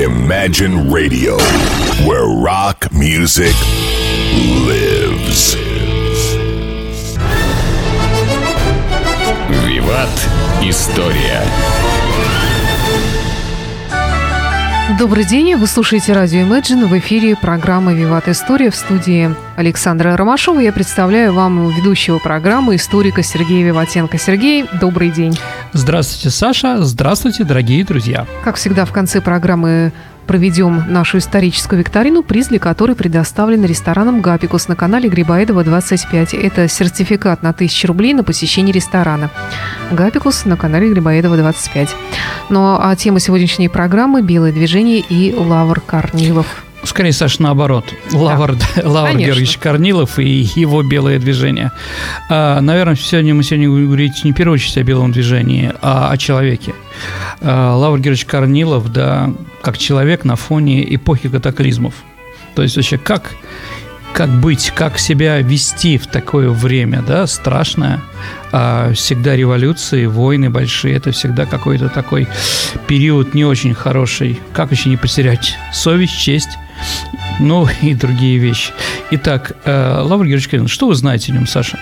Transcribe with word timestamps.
Imagine 0.00 0.90
Radio, 0.90 1.36
where 2.06 2.26
rock 2.26 2.92
music 2.92 3.54
lives. 4.66 5.56
Виват. 9.66 10.08
История. 10.62 12.39
Добрый 14.97 15.23
день, 15.23 15.55
вы 15.55 15.67
слушаете 15.67 16.13
радио 16.13 16.41
Imagine. 16.41 16.85
В 16.85 16.97
эфире 16.97 17.35
программа 17.35 17.93
«Виват 17.93 18.27
История» 18.27 18.69
в 18.69 18.75
студии 18.75 19.33
Александра 19.55 20.17
Ромашова. 20.17 20.59
Я 20.59 20.73
представляю 20.73 21.33
вам 21.33 21.69
ведущего 21.69 22.19
программы 22.19 22.75
историка 22.75 23.23
Сергея 23.23 23.65
Виватенко. 23.65 24.17
Сергей, 24.17 24.65
добрый 24.81 25.09
день. 25.09 25.37
Здравствуйте, 25.71 26.29
Саша. 26.29 26.83
Здравствуйте, 26.83 27.43
дорогие 27.43 27.85
друзья. 27.85 28.27
Как 28.43 28.57
всегда, 28.57 28.85
в 28.85 28.91
конце 28.91 29.21
программы 29.21 29.93
проведем 30.31 30.85
нашу 30.87 31.17
историческую 31.17 31.79
викторину, 31.79 32.23
приз 32.23 32.47
для 32.47 32.57
которой 32.57 32.95
предоставлен 32.95 33.65
рестораном 33.65 34.21
«Гапикус» 34.21 34.69
на 34.69 34.77
канале 34.77 35.09
Грибоедова 35.09 35.61
25. 35.65 36.35
Это 36.35 36.69
сертификат 36.69 37.43
на 37.43 37.49
1000 37.49 37.87
рублей 37.89 38.13
на 38.13 38.23
посещение 38.23 38.71
ресторана. 38.71 39.29
«Гапикус» 39.91 40.45
на 40.45 40.55
канале 40.55 40.89
Грибоедова 40.89 41.35
25. 41.35 41.93
Ну 42.47 42.77
а 42.79 42.95
тема 42.95 43.19
сегодняшней 43.19 43.67
программы 43.67 44.21
«Белое 44.21 44.53
движение» 44.53 44.99
и 45.01 45.35
Лавр 45.35 45.81
Корнилов. 45.81 46.63
Скорее, 46.83 47.13
Саша, 47.13 47.41
наоборот. 47.43 47.85
Лавр, 48.11 48.55
да. 48.55 48.89
Лавр 48.89 49.11
Георгиевич 49.17 49.57
Корнилов 49.57 50.17
и 50.19 50.49
его 50.55 50.81
белое 50.83 51.19
движение. 51.19 51.71
А, 52.29 52.59
наверное, 52.59 52.95
сегодня 52.95 53.35
мы 53.35 53.43
сегодня 53.43 53.69
будем 53.69 53.87
говорить 53.87 54.23
не 54.23 54.31
в 54.31 54.35
первую 54.35 54.55
очередь 54.55 54.77
о 54.77 54.83
белом 54.83 55.11
движении, 55.11 55.73
а 55.81 56.09
о 56.11 56.17
человеке. 56.17 56.73
А, 57.41 57.75
Лавр 57.75 57.97
Георгиевич 57.97 58.25
Корнилов, 58.25 58.91
да, 58.91 59.31
как 59.61 59.77
человек 59.77 60.25
на 60.25 60.35
фоне 60.35 60.95
эпохи 60.95 61.29
катаклизмов. 61.29 61.93
То 62.55 62.63
есть 62.63 62.75
вообще 62.75 62.97
как 62.97 63.31
как 64.13 64.29
быть, 64.29 64.71
как 64.75 64.99
себя 64.99 65.39
вести 65.39 65.97
в 65.97 66.07
такое 66.07 66.49
время, 66.49 67.01
да, 67.01 67.27
страшное. 67.27 68.01
А 68.51 68.91
всегда 68.93 69.35
революции, 69.35 70.05
войны 70.05 70.49
большие, 70.49 70.95
это 70.95 71.11
всегда 71.11 71.45
какой-то 71.45 71.89
такой 71.89 72.27
период 72.87 73.33
не 73.33 73.45
очень 73.45 73.73
хороший. 73.73 74.39
Как 74.53 74.71
еще 74.71 74.89
не 74.89 74.97
потерять 74.97 75.57
совесть, 75.73 76.19
честь, 76.19 76.57
ну 77.39 77.67
и 77.81 77.93
другие 77.93 78.37
вещи. 78.37 78.73
Итак, 79.11 79.53
э, 79.65 79.99
Лавр 80.01 80.25
Георгиевич 80.25 80.71
что 80.71 80.87
вы 80.87 80.95
знаете 80.95 81.31
о 81.31 81.35
нем, 81.35 81.47
Саша? 81.47 81.79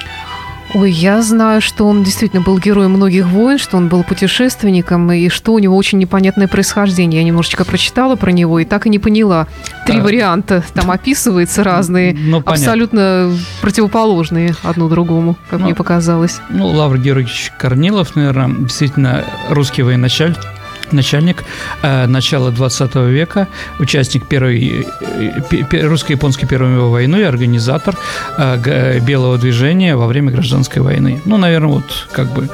Ой, 0.75 0.91
я 0.91 1.21
знаю, 1.23 1.61
что 1.61 1.87
он 1.87 2.03
действительно 2.03 2.43
был 2.43 2.59
героем 2.59 2.91
многих 2.91 3.25
войн, 3.25 3.57
что 3.57 3.77
он 3.77 3.87
был 3.87 4.03
путешественником, 4.03 5.11
и 5.11 5.27
что 5.29 5.53
у 5.53 5.59
него 5.59 5.75
очень 5.75 5.97
непонятное 5.97 6.47
происхождение. 6.47 7.21
Я 7.21 7.25
немножечко 7.25 7.65
прочитала 7.65 8.15
про 8.15 8.31
него 8.31 8.59
и 8.59 8.65
так 8.65 8.85
и 8.85 8.89
не 8.89 8.99
поняла. 8.99 9.47
Три 9.87 9.97
а... 9.97 10.03
варианта 10.03 10.63
там 10.73 10.91
описываются 10.91 11.63
разные, 11.63 12.13
ну, 12.13 12.43
абсолютно 12.45 13.35
противоположные 13.61 14.53
одно 14.61 14.89
другому, 14.89 15.37
как 15.49 15.59
ну, 15.59 15.65
мне 15.65 15.75
показалось. 15.75 16.39
Ну, 16.49 16.67
Лавр 16.67 16.99
Георгиевич 16.99 17.51
Корнилов, 17.57 18.15
наверное, 18.15 18.49
действительно 18.59 19.23
русский 19.49 19.81
военачальник, 19.81 20.37
начальник 20.93 21.43
э, 21.81 22.07
начала 22.07 22.51
20 22.51 22.95
века, 22.95 23.47
участник 23.79 24.27
первой 24.27 24.85
э, 25.01 25.87
русско-японской 25.87 26.47
Первой 26.47 26.69
мировой 26.69 26.89
войны, 26.89 27.23
организатор 27.23 27.95
э, 28.37 28.99
белого 28.99 29.37
движения 29.37 29.95
во 29.95 30.07
время 30.07 30.31
гражданской 30.31 30.81
войны. 30.81 31.21
Ну, 31.25 31.37
наверное, 31.37 31.69
вот 31.69 32.07
как 32.11 32.33
бы, 32.33 32.49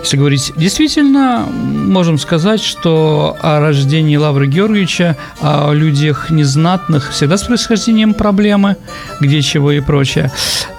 если 0.00 0.16
говорить 0.16 0.52
действительно, 0.56 1.46
можем 1.50 2.18
сказать, 2.18 2.62
что 2.62 3.36
о 3.40 3.60
рождении 3.60 4.16
Лавры 4.16 4.46
Георгиевича, 4.46 5.16
о 5.40 5.72
людях 5.72 6.30
незнатных 6.30 7.10
всегда 7.10 7.36
с 7.36 7.44
происхождением 7.44 8.14
проблемы, 8.14 8.76
где 9.20 9.42
чего 9.42 9.72
и 9.72 9.80
прочее. 9.80 10.30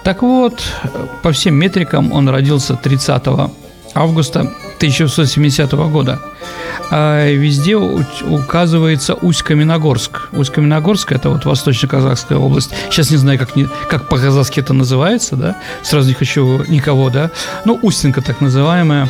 Так 0.03 0.21
вот, 0.21 0.61
по 1.21 1.31
всем 1.31 1.55
метрикам 1.55 2.11
он 2.11 2.29
родился 2.29 2.75
30 2.75 3.23
августа 3.93 4.51
1970 4.81 5.71
года. 5.73 6.19
А 6.89 7.29
везде 7.29 7.75
указывается 7.75 9.13
Усть-Каменогорск. 9.13 10.29
Усть-Каменогорск– 10.33 11.11
это 11.13 11.29
вот 11.29 11.45
Восточно-Казахская 11.45 12.37
область. 12.37 12.71
Сейчас 12.89 13.11
не 13.11 13.17
знаю, 13.17 13.37
как, 13.37 13.55
не, 13.55 13.69
как 13.89 14.09
по-казахски 14.09 14.59
это 14.59 14.73
называется, 14.73 15.35
да? 15.35 15.55
Сразу 15.83 16.09
не 16.09 16.15
хочу 16.15 16.63
никого, 16.67 17.09
да? 17.09 17.29
Ну, 17.63 17.79
Устинка 17.81 18.21
так 18.21 18.41
называемая. 18.41 19.07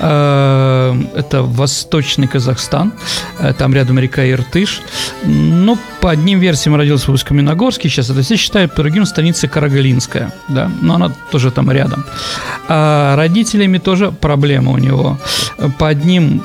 А, 0.00 0.96
это 1.14 1.42
Восточный 1.42 2.26
Казахстан. 2.26 2.92
Э, 3.38 3.52
там 3.52 3.74
рядом 3.74 3.98
река 3.98 4.28
Иртыш. 4.28 4.80
Ну, 5.24 5.78
по 6.00 6.10
одним 6.10 6.40
версиям 6.40 6.74
родился 6.74 7.10
в 7.10 7.14
Усть-Каменогорске. 7.14 7.90
Сейчас 7.90 8.08
это 8.08 8.22
все 8.22 8.36
считают, 8.36 8.74
по 8.74 8.82
другим 8.82 9.04
станица 9.04 9.46
Карагалинская, 9.46 10.32
да? 10.48 10.70
Но 10.80 10.94
она 10.94 11.12
тоже 11.30 11.50
там 11.50 11.70
рядом. 11.70 12.04
А 12.66 13.14
родителями 13.16 13.78
тоже 13.78 14.10
проблема 14.10 14.72
у 14.72 14.78
него. 14.78 15.09
По 15.78 15.88
одним 15.88 16.42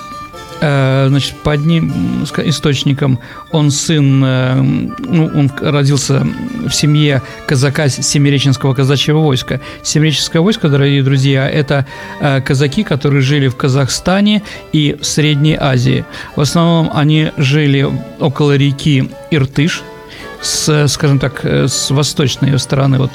Э, 0.62 1.08
значит, 1.10 1.36
по 1.44 1.52
одним 1.52 2.24
источникам 2.24 3.20
он 3.52 3.72
сын, 3.72 4.24
э, 4.24 4.62
ну, 4.62 5.26
он 5.26 5.52
родился 5.60 6.26
в 6.66 6.72
семье 6.72 7.22
казака 7.46 7.90
Семиреченского 7.90 8.74
казачьего 8.74 9.20
войска. 9.20 9.60
Семиреченское 9.84 10.42
войско, 10.42 10.70
дорогие 10.70 11.04
друзья, 11.04 11.50
это 11.50 11.86
э, 12.22 12.42
казаки, 12.42 12.84
которые 12.84 13.22
жили 13.22 13.48
в 13.48 13.56
Казахстане 13.56 14.44
и 14.72 14.98
в 15.00 15.06
Средней 15.06 15.58
Азии. 15.60 16.06
В 16.36 16.42
основном 16.42 16.90
они 16.94 17.32
жили 17.38 17.88
около 18.20 18.56
реки 18.56 19.12
Иртыш, 19.32 19.84
с, 20.42 20.88
скажем 20.88 21.20
так, 21.20 21.44
с 21.44 21.92
восточной 21.92 22.52
ее 22.52 22.60
стороны, 22.60 22.98
вот 22.98 23.12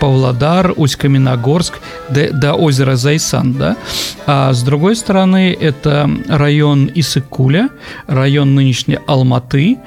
Павлодар, 0.00 0.72
Усть-Каменогорск 0.76 1.74
до, 2.08 2.32
до 2.32 2.54
озера 2.54 2.96
Зайсан, 2.96 3.52
да. 3.52 3.76
А 4.26 4.52
с 4.52 4.62
другой 4.62 4.96
стороны, 4.96 5.56
это 5.58 6.10
район 6.28 6.90
Исыкуля, 6.94 7.68
район 8.06 8.54
нынешней 8.54 8.98
Алматы, 9.06 9.78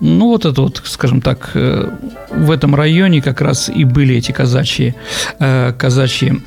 ну, 0.00 0.28
вот 0.28 0.44
это 0.44 0.60
вот, 0.60 0.82
скажем 0.84 1.22
так, 1.22 1.52
э, 1.54 1.88
в 2.30 2.50
этом 2.50 2.74
районе 2.74 3.22
как 3.22 3.40
раз 3.40 3.70
и 3.70 3.84
были 3.84 4.16
эти 4.16 4.30
казачьи, 4.30 4.94
э, 5.38 5.72
казачьи 5.72 6.42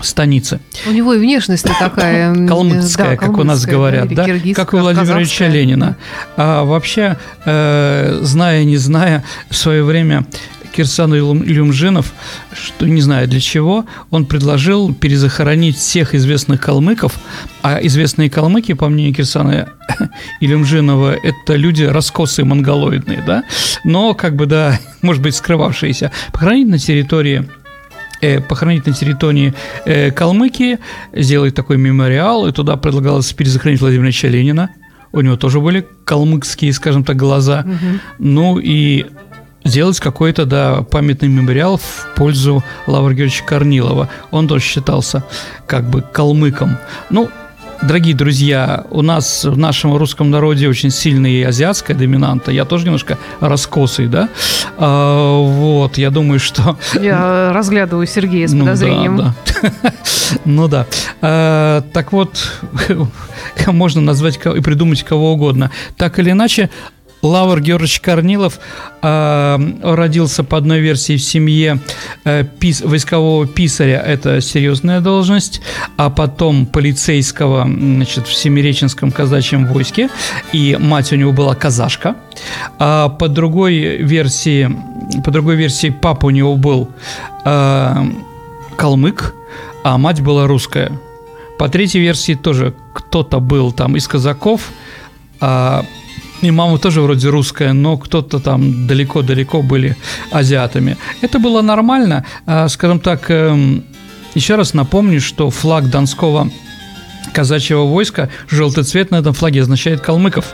станицы. 0.00 0.60
У 0.86 0.90
него 0.90 1.14
и 1.14 1.18
внешность 1.18 1.64
такая... 1.78 2.34
Калмыцкая, 2.46 3.10
да, 3.10 3.16
как 3.16 3.38
у 3.38 3.44
нас 3.44 3.64
говорят, 3.64 4.12
да? 4.14 4.26
Как 4.54 4.74
у 4.74 4.78
Владимира 4.78 5.18
Ильича 5.18 5.46
Ленина. 5.46 5.96
А 6.36 6.64
вообще, 6.64 7.16
э, 7.44 8.18
зная, 8.22 8.64
не 8.64 8.76
зная, 8.76 9.24
в 9.50 9.56
свое 9.56 9.82
время 9.82 10.26
Кирсан 10.78 11.12
Илюмжинов, 11.12 12.12
что 12.52 12.86
не 12.86 13.00
знаю 13.00 13.26
для 13.26 13.40
чего, 13.40 13.84
он 14.12 14.26
предложил 14.26 14.94
перезахоронить 14.94 15.76
всех 15.76 16.14
известных 16.14 16.60
калмыков, 16.60 17.18
а 17.62 17.80
известные 17.82 18.30
калмыки, 18.30 18.74
по 18.74 18.88
мнению 18.88 19.12
Кирсана 19.12 19.70
Илюмжинова, 20.40 21.16
это 21.20 21.56
люди 21.56 21.82
раскосые 21.82 22.46
монголоидные, 22.46 23.24
да, 23.26 23.42
но 23.82 24.14
как 24.14 24.36
бы, 24.36 24.46
да, 24.46 24.78
может 25.02 25.20
быть, 25.20 25.34
скрывавшиеся. 25.34 26.12
Похоронить 26.32 26.68
на 26.68 26.78
территории 26.78 27.48
э, 28.20 28.40
похоронить 28.40 28.86
на 28.86 28.92
территории 28.92 29.54
э, 29.84 30.12
Калмыкии, 30.12 30.78
сделать 31.12 31.56
такой 31.56 31.76
мемориал, 31.76 32.46
и 32.46 32.52
туда 32.52 32.76
предлагалось 32.76 33.32
перезахоронить 33.32 33.80
Владимира 33.80 34.06
Ильича 34.06 34.28
Ленина. 34.28 34.70
У 35.10 35.22
него 35.22 35.36
тоже 35.36 35.58
были 35.58 35.84
калмыкские, 36.04 36.72
скажем 36.72 37.02
так, 37.02 37.16
глаза. 37.16 37.64
Угу. 37.66 38.00
Ну 38.18 38.58
и 38.58 39.06
сделать 39.68 40.00
какой-то, 40.00 40.44
да, 40.44 40.82
памятный 40.82 41.28
мемориал 41.28 41.76
в 41.76 42.14
пользу 42.16 42.64
Лавра 42.86 43.14
Георгиевича 43.14 43.44
Корнилова. 43.44 44.08
Он 44.30 44.48
тоже 44.48 44.64
считался 44.64 45.24
как 45.66 45.88
бы 45.88 46.02
калмыком. 46.02 46.78
Ну, 47.10 47.30
Дорогие 47.80 48.14
друзья, 48.14 48.86
у 48.90 49.02
нас 49.02 49.44
в 49.44 49.56
нашем 49.56 49.96
русском 49.96 50.30
народе 50.30 50.68
очень 50.68 50.90
сильная 50.90 51.46
азиатская 51.46 51.96
доминанта. 51.96 52.50
Я 52.50 52.64
тоже 52.64 52.86
немножко 52.86 53.18
раскосый, 53.38 54.08
да? 54.08 54.28
А, 54.76 55.40
вот, 55.40 55.96
я 55.96 56.10
думаю, 56.10 56.40
что... 56.40 56.76
Я 57.00 57.52
разглядываю 57.52 58.06
Сергея 58.08 58.48
с 58.48 58.52
ну, 58.52 58.64
подозрением. 58.64 59.16
Да, 59.16 59.34
да. 59.62 59.92
Ну 60.44 60.66
да. 60.66 60.86
А, 61.22 61.82
так 61.92 62.12
вот, 62.12 62.50
можно 63.68 64.00
назвать 64.00 64.38
и 64.44 64.60
придумать 64.60 65.04
кого 65.04 65.32
угодно. 65.34 65.70
Так 65.96 66.18
или 66.18 66.32
иначе, 66.32 66.70
Лавр 67.22 67.60
Георгиевич 67.60 68.00
Корнилов 68.00 68.60
э, 69.02 69.58
родился 69.82 70.44
по 70.44 70.56
одной 70.56 70.80
версии 70.80 71.16
в 71.16 71.22
семье 71.22 71.80
э, 72.24 72.44
пис, 72.44 72.80
войскового 72.80 73.46
писаря, 73.46 74.00
это 74.00 74.40
серьезная 74.40 75.00
должность, 75.00 75.60
а 75.96 76.10
потом 76.10 76.66
полицейского 76.66 77.64
значит, 77.64 78.26
в 78.26 78.34
Семиреченском 78.34 79.10
казачьем 79.10 79.66
войске, 79.66 80.10
и 80.52 80.76
мать 80.78 81.12
у 81.12 81.16
него 81.16 81.32
была 81.32 81.54
казашка. 81.54 82.16
А 82.78 83.08
по 83.08 83.28
другой 83.28 83.96
версии, 83.96 84.70
по 85.24 85.30
другой 85.30 85.56
версии 85.56 85.90
папа 85.90 86.26
у 86.26 86.30
него 86.30 86.56
был 86.56 86.88
э, 87.44 87.96
калмык, 88.76 89.34
а 89.82 89.98
мать 89.98 90.20
была 90.20 90.46
русская. 90.46 90.92
По 91.58 91.68
третьей 91.68 92.00
версии 92.00 92.34
тоже 92.34 92.74
кто-то 92.94 93.40
был 93.40 93.72
там 93.72 93.96
из 93.96 94.06
казаков, 94.06 94.70
а 95.40 95.84
и 96.40 96.50
мама 96.50 96.78
тоже 96.78 97.00
вроде 97.00 97.28
русская, 97.28 97.72
но 97.72 97.96
кто-то 97.96 98.38
там 98.38 98.86
далеко-далеко 98.86 99.62
были 99.62 99.96
азиатами. 100.30 100.96
Это 101.20 101.38
было 101.38 101.62
нормально. 101.62 102.24
А, 102.46 102.68
скажем 102.68 103.00
так, 103.00 103.30
эм, 103.30 103.84
еще 104.34 104.54
раз 104.54 104.74
напомню, 104.74 105.20
что 105.20 105.50
флаг 105.50 105.90
Донского 105.90 106.50
казачьего 107.32 107.84
войска, 107.84 108.30
желтый 108.48 108.84
цвет 108.84 109.10
на 109.10 109.16
этом 109.16 109.32
флаге 109.32 109.60
означает 109.60 110.00
калмыков. 110.00 110.46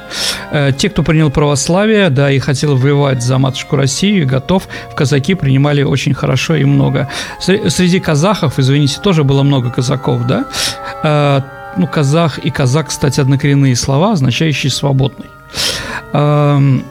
Э, 0.50 0.72
те, 0.76 0.88
кто 0.90 1.02
принял 1.02 1.30
православие, 1.30 2.10
да, 2.10 2.30
и 2.30 2.38
хотел 2.38 2.76
воевать 2.76 3.22
за 3.22 3.38
матушку 3.38 3.76
Россию, 3.76 4.26
готов, 4.26 4.68
в 4.90 4.94
казаки 4.94 5.34
принимали 5.34 5.82
очень 5.82 6.14
хорошо 6.14 6.56
и 6.56 6.64
много. 6.64 7.08
Среди 7.40 8.00
казахов, 8.00 8.58
извините, 8.58 9.00
тоже 9.00 9.24
было 9.24 9.42
много 9.42 9.70
казаков, 9.70 10.26
да. 10.26 10.46
Э, 11.02 11.40
ну, 11.76 11.86
казах 11.86 12.38
и 12.38 12.50
казак, 12.50 12.88
кстати, 12.88 13.20
однокоренные 13.20 13.76
слова, 13.76 14.12
означающие 14.12 14.70
«свободный». 14.70 15.26
Эм, 16.12 16.84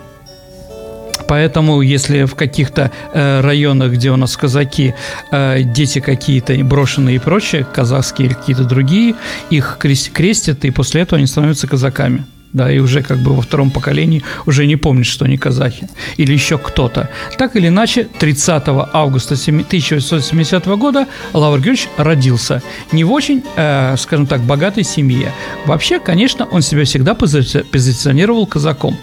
поэтому, 1.28 1.82
если 1.82 2.24
в 2.24 2.36
каких-то 2.36 2.92
э, 3.14 3.42
районах, 3.42 3.94
где 3.94 4.12
у 4.12 4.18
нас 4.18 4.36
казаки, 4.38 4.94
э, 5.32 5.64
дети 5.64 6.00
какие-то 6.00 6.54
брошенные 6.64 7.16
и 7.16 7.20
прочее, 7.20 7.66
казахские 7.66 8.28
или 8.28 8.34
какие-то 8.34 8.64
другие, 8.64 9.16
их 9.50 9.78
крестят, 9.80 10.66
и 10.66 10.72
после 10.72 11.02
этого 11.02 11.18
они 11.18 11.28
становятся 11.28 11.68
казаками. 11.68 12.26
Да, 12.54 12.72
и 12.72 12.78
уже 12.78 13.02
как 13.02 13.18
бы 13.18 13.34
во 13.34 13.42
втором 13.42 13.72
поколении 13.72 14.24
уже 14.46 14.68
не 14.68 14.76
помнят, 14.76 15.08
что 15.08 15.26
они 15.26 15.38
казахи. 15.38 15.90
Или 16.18 16.34
еще 16.34 16.60
кто-то. 16.60 17.10
Так 17.38 17.56
или 17.56 17.68
иначе, 17.68 18.08
30 18.20 18.64
августа 18.94 19.34
1870 19.34 20.66
года 20.68 21.08
Лавр 21.34 21.58
Георгиевич 21.58 21.90
родился. 21.98 22.62
Не 22.92 23.04
в 23.04 23.12
очень, 23.12 23.44
э, 23.56 23.96
скажем 23.98 24.28
так, 24.28 24.42
богатой 24.42 24.84
семье. 24.84 25.32
Вообще, 25.66 26.00
конечно, 26.00 26.46
он 26.46 26.62
себя 26.62 26.84
всегда 26.84 27.16
позиционировал 27.16 28.46
казаком. 28.46 28.98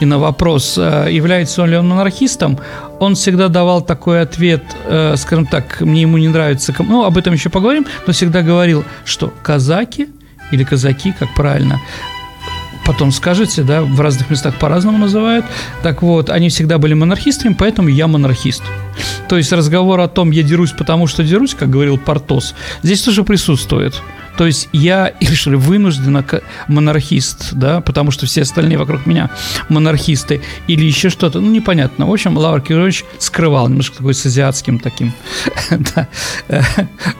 И 0.00 0.04
на 0.04 0.18
вопрос, 0.18 0.76
э, 0.76 1.08
является 1.10 1.62
он 1.62 1.70
ли 1.70 1.76
он 1.76 1.88
монархистом, 1.88 2.58
он 3.00 3.14
всегда 3.14 3.48
давал 3.48 3.80
такой 3.80 4.20
ответ, 4.20 4.62
э, 4.84 5.14
скажем 5.16 5.46
так, 5.46 5.80
мне 5.80 6.02
ему 6.02 6.18
не 6.18 6.28
нравится, 6.28 6.74
ну, 6.78 7.04
об 7.04 7.16
этом 7.16 7.32
еще 7.32 7.48
поговорим, 7.48 7.86
но 8.06 8.12
всегда 8.12 8.42
говорил, 8.42 8.84
что 9.06 9.32
казаки 9.42 10.08
или 10.50 10.64
казаки, 10.64 11.14
как 11.18 11.34
правильно, 11.34 11.80
потом 12.86 13.12
скажете, 13.12 13.62
да, 13.62 13.82
в 13.82 14.00
разных 14.00 14.30
местах 14.30 14.58
по-разному 14.58 14.98
называют. 14.98 15.44
Так 15.82 16.02
вот, 16.02 16.30
они 16.30 16.48
всегда 16.48 16.78
были 16.78 16.94
монархистами, 16.94 17.54
поэтому 17.58 17.88
я 17.88 18.06
монархист. 18.06 18.62
То 19.28 19.36
есть 19.36 19.52
разговор 19.52 20.00
о 20.00 20.08
том, 20.08 20.30
я 20.30 20.42
дерусь, 20.42 20.72
потому 20.72 21.06
что 21.06 21.24
дерусь, 21.24 21.54
как 21.54 21.70
говорил 21.70 21.98
Портос, 21.98 22.54
здесь 22.82 23.02
тоже 23.02 23.24
присутствует. 23.24 23.94
То 24.36 24.46
есть 24.46 24.68
я, 24.72 25.12
ли, 25.20 25.56
вынужденно 25.56 26.24
монархист, 26.68 27.52
да, 27.52 27.80
потому 27.80 28.10
что 28.10 28.26
все 28.26 28.42
остальные 28.42 28.78
вокруг 28.78 29.06
меня 29.06 29.30
монархисты, 29.68 30.42
или 30.66 30.84
еще 30.84 31.10
что-то, 31.10 31.40
ну, 31.40 31.50
непонятно. 31.50 32.06
В 32.06 32.12
общем, 32.12 32.36
Лавр 32.36 32.60
Кирович 32.60 33.04
скрывал 33.18 33.68
немножко 33.68 33.98
такой 33.98 34.14
с 34.14 34.24
азиатским 34.26 34.78
таким 34.78 35.12
да, 35.70 36.08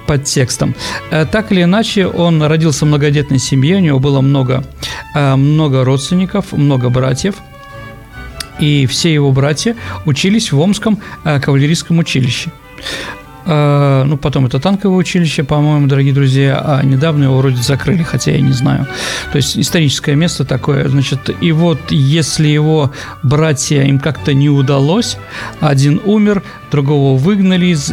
подтекстом. 0.06 0.74
Э, 1.10 1.26
так 1.26 1.52
или 1.52 1.62
иначе, 1.62 2.06
он 2.06 2.42
родился 2.42 2.84
в 2.84 2.88
многодетной 2.88 3.38
семье, 3.38 3.76
у 3.76 3.80
него 3.80 3.98
было 3.98 4.20
много, 4.20 4.64
э, 5.14 5.36
много 5.52 5.84
родственников, 5.84 6.52
много 6.52 6.90
братьев, 6.90 7.36
и 8.58 8.86
все 8.86 9.12
его 9.12 9.32
братья 9.32 9.76
учились 10.04 10.52
в 10.52 10.58
Омском 10.58 11.00
кавалерийском 11.24 11.98
училище. 11.98 12.50
А, 13.44 14.04
ну, 14.04 14.16
потом 14.16 14.46
это 14.46 14.60
танковое 14.60 14.96
училище, 14.96 15.42
по-моему, 15.42 15.86
дорогие 15.86 16.12
друзья, 16.12 16.60
а 16.64 16.82
недавно 16.82 17.24
его 17.24 17.38
вроде 17.38 17.60
закрыли, 17.60 18.02
хотя 18.02 18.32
я 18.32 18.40
не 18.40 18.52
знаю. 18.52 18.86
То 19.32 19.36
есть 19.36 19.58
историческое 19.58 20.14
место 20.14 20.44
такое, 20.44 20.88
значит, 20.88 21.30
и 21.40 21.52
вот 21.52 21.90
если 21.90 22.48
его 22.48 22.92
братья 23.22 23.82
им 23.82 23.98
как-то 23.98 24.32
не 24.34 24.48
удалось, 24.48 25.16
один 25.60 26.00
умер, 26.04 26.42
другого 26.70 27.18
выгнали 27.18 27.66
из, 27.66 27.92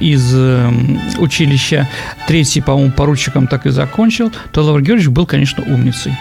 из 0.00 0.34
эм, 0.34 1.00
училища, 1.18 1.88
третий, 2.26 2.60
по-моему, 2.60 2.92
поручиком 2.92 3.46
так 3.46 3.66
и 3.66 3.70
закончил, 3.70 4.32
то 4.52 4.62
Лавр 4.62 4.80
Георгиевич 4.80 5.08
был, 5.08 5.26
конечно, 5.26 5.62
умницей. 5.64 6.16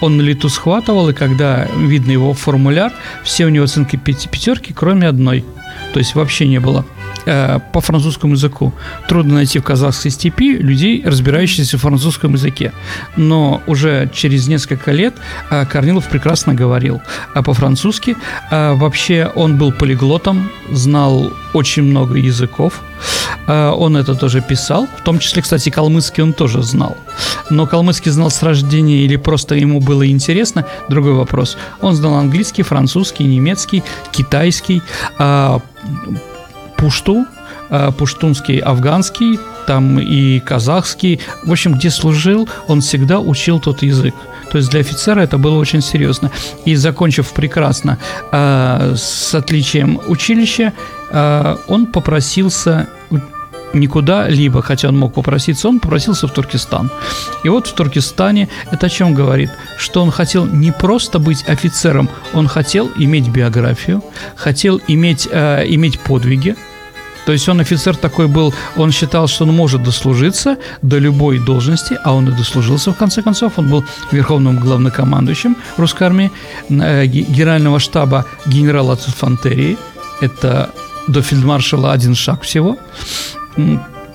Он 0.00 0.16
на 0.16 0.22
лету 0.22 0.48
схватывал, 0.48 1.08
и 1.08 1.14
когда 1.14 1.66
видно 1.76 2.10
его 2.10 2.34
формуляр, 2.34 2.92
все 3.24 3.46
у 3.46 3.48
него 3.48 3.64
оценки 3.64 3.96
пятерки, 3.96 4.72
кроме 4.74 5.08
одной. 5.08 5.44
То 5.92 5.98
есть 5.98 6.14
вообще 6.14 6.46
не 6.46 6.60
было– 6.60 6.84
Э, 7.30 7.58
по 7.72 7.80
французскому 7.80 8.34
языку. 8.34 8.72
Трудно 9.06 9.34
найти 9.34 9.58
в 9.58 9.62
казахской 9.62 10.10
степи 10.10 10.56
людей, 10.56 11.02
разбирающихся 11.04 11.76
в 11.76 11.80
французском 11.80 12.32
языке. 12.32 12.72
Но 13.16 13.62
уже 13.66 14.08
через 14.14 14.48
несколько 14.48 14.92
лет 14.92 15.14
э, 15.50 15.66
Корнилов 15.66 16.08
прекрасно 16.08 16.54
говорил 16.54 17.02
а 17.34 17.42
по-французски. 17.42 18.16
Э, 18.50 18.72
вообще 18.72 19.30
он 19.34 19.58
был 19.58 19.72
полиглотом, 19.72 20.50
знал 20.72 21.30
очень 21.52 21.82
много 21.82 22.14
языков. 22.14 22.82
Он 23.46 23.96
это 23.96 24.14
тоже 24.14 24.40
писал. 24.40 24.86
В 24.98 25.02
том 25.02 25.18
числе, 25.18 25.42
кстати, 25.42 25.70
калмыцкий 25.70 26.22
он 26.22 26.32
тоже 26.32 26.62
знал. 26.62 26.96
Но 27.50 27.66
калмыцкий 27.66 28.10
знал 28.10 28.30
с 28.30 28.42
рождения 28.42 28.98
или 29.04 29.16
просто 29.16 29.54
ему 29.54 29.80
было 29.80 30.06
интересно, 30.06 30.66
другой 30.88 31.14
вопрос. 31.14 31.56
Он 31.80 31.94
знал 31.94 32.14
английский, 32.14 32.62
французский, 32.62 33.24
немецкий, 33.24 33.82
китайский, 34.12 34.82
пушту, 36.78 37.26
э, 37.70 37.90
пуштунский, 37.98 38.58
афганский, 38.58 39.38
там 39.66 39.98
и 39.98 40.40
казахский. 40.40 41.20
В 41.44 41.52
общем, 41.52 41.74
где 41.74 41.90
служил, 41.90 42.48
он 42.68 42.80
всегда 42.80 43.20
учил 43.20 43.60
тот 43.60 43.82
язык. 43.82 44.14
То 44.50 44.58
есть 44.58 44.70
для 44.70 44.80
офицера 44.80 45.20
это 45.20 45.36
было 45.36 45.58
очень 45.58 45.82
серьезно. 45.82 46.30
И 46.64 46.76
закончив 46.76 47.30
прекрасно 47.32 47.98
э, 48.32 48.94
с 48.96 49.34
отличием 49.34 50.00
училища, 50.06 50.72
э, 50.72 50.97
он 51.10 51.86
попросился 51.86 52.88
никуда 53.74 54.28
либо, 54.28 54.62
хотя 54.62 54.88
он 54.88 54.98
мог 54.98 55.14
попроситься, 55.14 55.68
он 55.68 55.80
попросился 55.80 56.26
в 56.26 56.32
Туркестан. 56.32 56.90
И 57.44 57.48
вот 57.48 57.66
в 57.66 57.72
Туркестане 57.72 58.48
это 58.70 58.86
о 58.86 58.88
чем 58.88 59.14
говорит? 59.14 59.50
Что 59.78 60.02
он 60.02 60.10
хотел 60.10 60.46
не 60.46 60.72
просто 60.72 61.18
быть 61.18 61.44
офицером, 61.48 62.08
он 62.34 62.48
хотел 62.48 62.90
иметь 62.96 63.28
биографию, 63.28 64.02
хотел 64.36 64.80
иметь, 64.88 65.28
э, 65.30 65.64
иметь 65.68 66.00
подвиги, 66.00 66.56
то 67.26 67.32
есть 67.32 67.46
он 67.46 67.60
офицер 67.60 67.94
такой 67.94 68.26
был, 68.26 68.54
он 68.76 68.90
считал, 68.90 69.28
что 69.28 69.44
он 69.44 69.54
может 69.54 69.82
дослужиться 69.82 70.56
до 70.80 70.98
любой 70.98 71.38
должности, 71.38 71.98
а 72.02 72.14
он 72.14 72.28
и 72.28 72.32
дослужился 72.32 72.90
в 72.90 72.96
конце 72.96 73.20
концов. 73.20 73.58
Он 73.58 73.68
был 73.68 73.84
верховным 74.12 74.58
главнокомандующим 74.58 75.54
русской 75.76 76.04
армии, 76.04 76.30
э, 76.70 77.04
генерального 77.04 77.80
штаба 77.80 78.24
генерала 78.46 78.94
инфантерии. 78.94 79.76
Это 80.22 80.70
до 81.08 81.22
фельдмаршала 81.22 81.92
один 81.92 82.14
шаг 82.14 82.42
всего. 82.42 82.76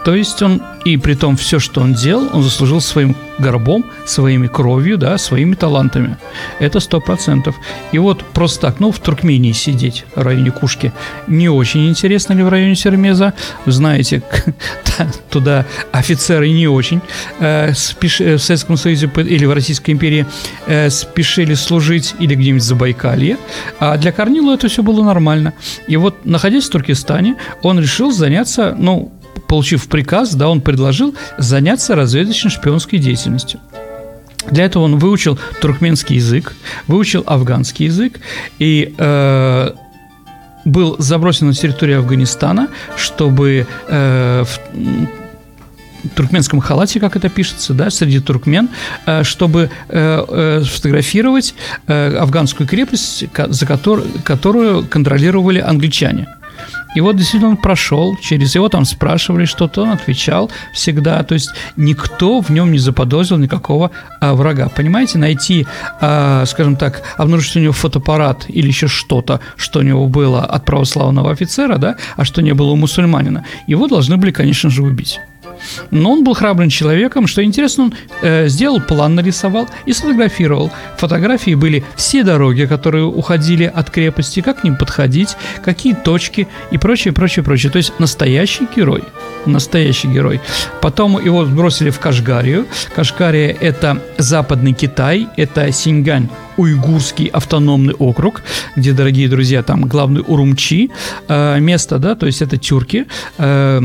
То 0.04 0.16
есть 0.16 0.42
он, 0.42 0.62
и 0.86 0.98
при 0.98 1.16
том 1.16 1.38
все, 1.38 1.60
что 1.60 1.82
он 1.82 1.94
делал, 1.94 2.30
он 2.34 2.44
заслужил 2.44 2.82
своим 2.82 3.16
горбом, 3.40 3.86
своими 4.06 4.48
кровью, 4.48 4.98
да, 4.98 5.18
своими 5.18 5.56
талантами. 5.56 6.18
Это 6.60 6.80
сто 6.80 7.00
процентов. 7.00 7.56
И 7.92 8.00
вот 8.00 8.24
просто 8.34 8.68
так, 8.68 8.80
ну, 8.80 8.92
в 8.92 9.00
Туркмении 9.00 9.54
сидеть, 9.54 10.06
в 10.16 10.22
районе 10.22 10.52
Кушки, 10.52 10.92
не 11.28 11.50
очень 11.50 11.90
интересно 11.90 12.34
ли 12.34 12.44
в 12.44 12.50
районе 12.50 12.76
Сермеза? 12.76 13.34
Знаете, 13.66 14.22
туда 15.30 15.66
офицеры 15.92 16.50
не 16.50 16.68
очень 16.68 17.02
э, 17.40 17.74
спеш... 17.74 18.20
в 18.20 18.40
Советском 18.40 18.78
Союзе 18.78 19.10
или 19.16 19.46
в 19.46 19.54
Российской 19.54 19.92
империи 19.92 20.26
э, 20.68 20.90
спешили 20.90 21.54
служить, 21.54 22.16
или 22.20 22.36
где-нибудь 22.36 22.62
в 22.62 22.66
Забайкалье. 22.66 23.38
А 23.80 23.98
для 23.98 24.12
Корнила 24.12 24.54
это 24.54 24.68
все 24.68 24.84
было 24.84 25.04
нормально. 25.04 25.54
И 25.88 25.98
вот, 25.98 26.26
находясь 26.26 26.66
в 26.66 26.70
Туркестане, 26.70 27.36
он 27.62 27.80
решил 27.80 28.12
заняться, 28.12 28.76
ну, 28.78 29.13
получив 29.48 29.88
приказ, 29.88 30.36
да, 30.36 30.50
он 30.50 30.62
предложил 30.62 31.16
заняться 31.38 31.96
разведочно-шпионской 31.96 32.98
деятельностью. 32.98 33.60
Для 34.52 34.66
этого 34.66 34.84
он 34.84 34.98
выучил 34.98 35.40
туркменский 35.62 36.18
язык, 36.18 36.54
выучил 36.88 37.24
афганский 37.26 37.86
язык 37.86 38.20
и 38.60 38.94
э, 38.98 39.72
был 40.66 40.96
забросен 41.00 41.48
на 41.48 41.54
территорию 41.54 42.00
Афганистана, 42.00 42.68
чтобы 42.98 43.68
э, 43.88 44.44
в 44.46 44.60
туркменском 46.16 46.60
халате, 46.60 47.00
как 47.00 47.16
это 47.16 47.30
пишется, 47.30 47.74
да, 47.74 47.90
среди 47.90 48.20
туркмен, 48.20 48.70
э, 49.06 49.24
чтобы 49.24 49.70
э, 49.90 50.26
э, 50.28 50.64
сфотографировать 50.66 51.56
афганскую 51.88 52.68
крепость, 52.68 53.26
за 53.36 53.66
которую 53.66 54.86
контролировали 54.88 55.60
англичане. 55.60 56.28
И 56.96 57.02
вот 57.02 57.16
действительно 57.16 57.52
он 57.52 57.58
прошел, 57.58 58.16
через 58.18 58.56
его 58.56 58.70
там 58.70 58.86
спрашивали 58.86 59.46
что-то, 59.46 59.84
он 59.84 59.90
отвечал 59.90 60.52
всегда. 60.74 61.24
То 61.24 61.34
есть 61.34 61.50
никто 61.76 62.42
в 62.42 62.50
нем 62.50 62.72
не 62.72 62.80
заподозрил 62.80 63.38
никакого 63.38 63.92
а, 64.20 64.34
врага. 64.34 64.70
Понимаете, 64.70 65.18
найти, 65.18 65.66
а, 66.02 66.46
скажем 66.46 66.76
так, 66.76 67.04
обнаружить 67.18 67.56
у 67.56 67.60
него 67.60 67.74
фотоаппарат 67.74 68.46
или 68.48 68.68
еще 68.68 68.88
что-то, 68.88 69.40
что 69.56 69.80
у 69.80 69.84
него 69.84 70.08
было 70.08 70.46
от 70.46 70.66
православного 70.66 71.32
офицера, 71.32 71.78
да, 71.78 71.96
а 72.16 72.26
что 72.26 72.42
не 72.42 72.54
было 72.54 72.72
у 72.72 72.76
мусульманина, 72.76 73.46
его 73.68 73.88
должны 73.88 74.18
были, 74.18 74.32
конечно 74.32 74.70
же, 74.70 74.84
убить. 74.84 75.20
Но 75.92 76.12
он 76.12 76.24
был 76.24 76.34
храбрым 76.34 76.70
человеком. 76.70 77.28
Что 77.28 77.44
интересно, 77.44 77.86
он 77.86 77.94
э, 78.22 78.48
сделал 78.48 78.82
план, 78.82 79.16
нарисовал 79.16 79.68
и 79.86 79.94
сфотографировал. 79.94 80.72
Фотографии 80.98 81.56
были 81.56 81.84
все 81.96 82.24
дороги, 82.24 82.66
которые 82.66 83.06
уходили 83.06 83.72
от 83.74 83.90
крепости, 83.90 84.42
как 84.42 84.62
к 84.62 84.64
ним 84.64 84.76
подходить, 84.78 85.36
какие 85.64 85.94
точки 85.94 86.48
и 86.72 86.78
прочее, 86.78 87.14
прочее, 87.14 87.44
прочее. 87.44 87.72
То 87.72 87.78
есть 87.78 87.94
настоящий 88.00 88.68
герой. 88.76 89.04
Настоящий 89.46 90.08
герой. 90.08 90.40
Потом 90.82 91.24
его 91.24 91.46
сбросили 91.46 91.90
в 91.90 92.00
Кашгарию. 92.00 92.66
Кашгария– 92.96 93.56
это 93.62 94.02
западный 94.18 94.74
Китай, 94.74 95.28
это 95.38 95.72
Синьгань, 95.72 96.30
уйгурский 96.58 97.28
автономный 97.28 97.94
округ, 97.94 98.42
где, 98.76 98.94
дорогие 98.94 99.28
друзья, 99.28 99.64
там 99.64 99.86
главный 99.86 100.24
Урумчи, 100.26 100.92
э, 101.28 101.60
место, 101.60 102.00
да, 102.00 102.16
то 102.16 102.26
есть 102.26 102.42
это 102.42 102.58
тюрки, 102.58 103.06
э, 103.38 103.82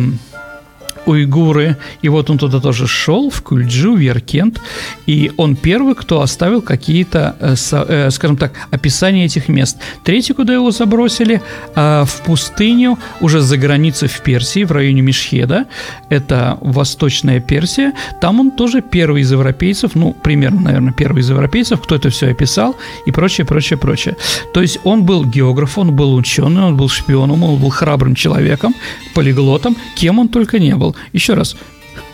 уйгуры. 1.09 1.77
И 2.03 2.09
вот 2.09 2.31
он 2.31 2.39
туда 2.39 2.61
тоже 2.61 2.87
шел, 2.87 3.31
в 3.31 3.43
Кульджу, 3.43 3.97
в 3.97 4.01
Яркент. 4.01 4.61
И 5.07 5.33
он 5.37 5.57
первый, 5.57 5.95
кто 5.95 6.21
оставил 6.21 6.63
какие-то, 6.63 7.37
э, 7.41 7.55
э, 7.89 8.11
скажем 8.11 8.37
так, 8.37 8.53
описания 8.71 9.25
этих 9.25 9.49
мест. 9.49 9.79
Третий, 10.05 10.35
куда 10.35 10.55
его 10.55 10.71
забросили, 10.71 11.41
э, 11.75 12.05
в 12.05 12.23
пустыню, 12.25 12.99
уже 13.21 13.41
за 13.41 13.57
границей 13.57 14.09
в 14.09 14.21
Персии, 14.21 14.65
в 14.65 14.73
районе 14.73 15.03
Мишхеда. 15.03 15.65
Это 16.11 16.59
Восточная 16.61 17.41
Персия. 17.41 17.93
Там 18.21 18.41
он 18.41 18.51
тоже 18.51 18.83
первый 18.83 19.23
из 19.23 19.33
европейцев, 19.33 19.95
ну, 19.95 20.13
примерно, 20.13 20.61
наверное, 20.61 20.93
первый 20.93 21.21
из 21.21 21.31
европейцев, 21.31 21.81
кто 21.81 21.95
это 21.95 22.11
все 22.11 22.31
описал 22.31 22.77
и 23.07 23.13
прочее, 23.13 23.47
прочее, 23.47 23.79
прочее. 23.79 24.17
То 24.53 24.61
есть 24.61 24.79
он 24.85 25.05
был 25.05 25.25
географ, 25.25 25.79
он 25.79 25.93
был 25.97 26.15
ученый, 26.15 26.63
он 26.63 26.77
был 26.77 26.89
шпионом, 26.89 27.43
он 27.43 27.59
был 27.59 27.71
храбрым 27.71 28.15
человеком, 28.15 28.75
полиглотом, 29.15 29.77
кем 29.97 30.19
он 30.19 30.29
только 30.29 30.59
не 30.59 30.75
был. 30.75 30.95
Еще 31.13 31.35
раз, 31.35 31.57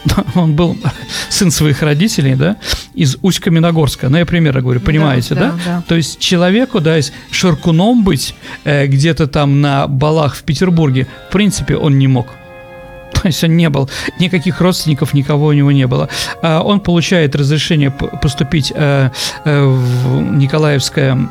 он 0.34 0.54
был 0.54 0.76
сын 1.28 1.50
своих 1.50 1.82
родителей, 1.82 2.34
да, 2.34 2.56
из 2.94 3.16
Усть-Каменогорска. 3.22 4.08
Ну, 4.08 4.18
я 4.18 4.26
примерно 4.26 4.60
говорю, 4.60 4.80
понимаете, 4.80 5.34
да? 5.34 5.40
да? 5.40 5.50
да, 5.52 5.58
да. 5.64 5.84
То 5.86 5.94
есть 5.94 6.18
человеку, 6.18 6.80
да, 6.80 6.98
из 6.98 7.12
Шаркуном 7.30 8.04
быть 8.04 8.34
э, 8.64 8.86
где-то 8.86 9.26
там 9.26 9.60
на 9.60 9.86
балах 9.86 10.34
в 10.36 10.42
Петербурге, 10.42 11.06
в 11.28 11.32
принципе, 11.32 11.76
он 11.76 11.98
не 11.98 12.08
мог. 12.08 12.28
То 13.14 13.28
есть 13.28 13.42
он 13.44 13.56
не 13.56 13.68
был, 13.68 13.88
никаких 14.18 14.60
родственников, 14.60 15.14
никого 15.14 15.46
у 15.46 15.52
него 15.52 15.72
не 15.72 15.86
было. 15.86 16.08
А 16.42 16.60
он 16.60 16.80
получает 16.80 17.34
разрешение 17.34 17.90
поступить 17.90 18.72
э, 18.74 19.10
э, 19.44 19.64
в 19.64 20.20
Николаевское 20.36 21.28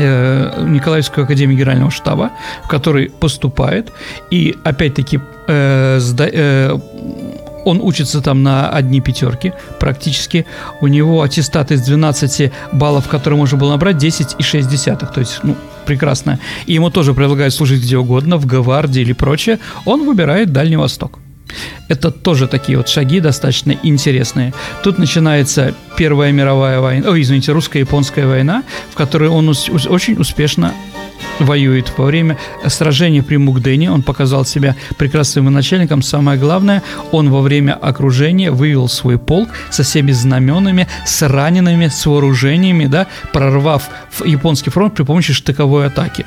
Николаевскую 0.00 1.24
академию 1.24 1.56
генерального 1.56 1.90
штаба, 1.90 2.30
в 2.64 2.68
который 2.68 3.10
поступает, 3.10 3.92
и 4.30 4.56
опять-таки 4.64 5.20
э, 5.48 6.00
э, 6.18 6.78
он 7.64 7.80
учится 7.82 8.20
там 8.20 8.42
на 8.42 8.70
одни 8.70 9.00
пятерки 9.00 9.52
практически. 9.78 10.46
У 10.80 10.86
него 10.86 11.22
аттестат 11.22 11.70
из 11.70 11.82
12 11.82 12.52
баллов, 12.72 13.08
которые 13.08 13.38
можно 13.38 13.58
было 13.58 13.70
набрать, 13.70 13.96
10,6. 13.96 15.12
То 15.12 15.20
есть, 15.20 15.40
ну, 15.42 15.56
прекрасно. 15.86 16.38
И 16.66 16.74
ему 16.74 16.90
тоже 16.90 17.14
предлагают 17.14 17.54
служить 17.54 17.82
где 17.82 17.98
угодно, 17.98 18.36
в 18.38 18.46
гвардии 18.46 19.02
или 19.02 19.12
прочее. 19.12 19.58
Он 19.84 20.06
выбирает 20.06 20.52
Дальний 20.52 20.76
Восток. 20.76 21.18
Это 21.88 22.10
тоже 22.10 22.46
такие 22.46 22.78
вот 22.78 22.88
шаги 22.88 23.20
достаточно 23.20 23.76
интересные. 23.82 24.52
Тут 24.82 24.98
начинается 24.98 25.74
Первая 25.96 26.32
мировая 26.32 26.80
война, 26.80 27.10
ой, 27.10 27.22
извините, 27.22 27.52
русско-японская 27.52 28.26
война, 28.26 28.62
в 28.90 28.94
которой 28.94 29.28
он 29.28 29.48
очень 29.48 30.14
успешно 30.18 30.72
воюет. 31.38 31.92
Во 31.96 32.04
время 32.04 32.38
сражения 32.66 33.22
при 33.22 33.36
Мукдене 33.36 33.90
он 33.90 34.02
показал 34.02 34.44
себя 34.44 34.76
прекрасным 34.98 35.52
начальником. 35.52 36.02
Самое 36.02 36.38
главное, 36.38 36.82
он 37.12 37.30
во 37.30 37.40
время 37.40 37.74
окружения 37.74 38.50
вывел 38.50 38.88
свой 38.88 39.18
полк 39.18 39.50
со 39.70 39.82
всеми 39.82 40.12
знаменами, 40.12 40.86
с 41.04 41.26
ранеными, 41.26 41.88
с 41.88 42.06
вооружениями, 42.06 42.86
да, 42.86 43.06
прорвав 43.32 43.90
японский 44.24 44.70
фронт 44.70 44.94
при 44.94 45.02
помощи 45.02 45.32
штыковой 45.32 45.86
атаки. 45.86 46.24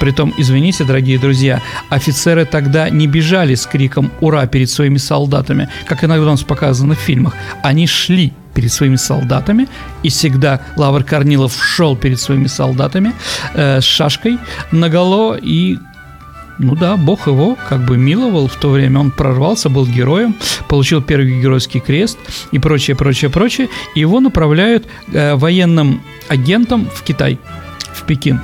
Притом, 0.00 0.34
извините, 0.36 0.84
дорогие 0.84 1.18
друзья, 1.18 1.62
офицеры 1.88 2.44
тогда 2.44 2.90
не 2.90 3.06
бежали 3.06 3.54
с 3.54 3.66
криком 3.66 4.10
«Ура!» 4.20 4.46
перед 4.46 4.70
своими 4.70 4.98
солдатами, 4.98 5.68
как 5.86 6.04
иногда 6.04 6.26
у 6.26 6.30
нас 6.30 6.42
показано 6.42 6.94
в 6.94 6.98
фильмах. 6.98 7.34
Они 7.62 7.86
шли 7.86 8.32
перед 8.54 8.72
своими 8.72 8.96
солдатами, 8.96 9.68
и 10.02 10.08
всегда 10.08 10.60
Лавр 10.76 11.04
Корнилов 11.04 11.56
шел 11.62 11.96
перед 11.96 12.20
своими 12.20 12.46
солдатами 12.46 13.12
э, 13.54 13.80
с 13.80 13.84
шашкой 13.84 14.38
наголо, 14.70 15.36
и 15.36 15.78
ну 16.58 16.76
да, 16.76 16.96
Бог 16.96 17.26
его 17.26 17.56
как 17.68 17.84
бы 17.84 17.96
миловал 17.96 18.46
в 18.46 18.54
то 18.54 18.70
время, 18.70 19.00
он 19.00 19.10
прорвался, 19.10 19.68
был 19.68 19.86
героем, 19.86 20.36
получил 20.68 21.02
первый 21.02 21.40
геройский 21.40 21.80
крест 21.80 22.18
и 22.52 22.58
прочее, 22.58 22.96
прочее, 22.96 23.30
прочее. 23.30 23.68
И 23.94 24.00
его 24.00 24.20
направляют 24.20 24.86
э, 25.12 25.34
военным 25.34 26.02
агентом 26.28 26.88
в 26.94 27.02
Китай, 27.02 27.38
в 27.94 28.02
Пекин. 28.04 28.40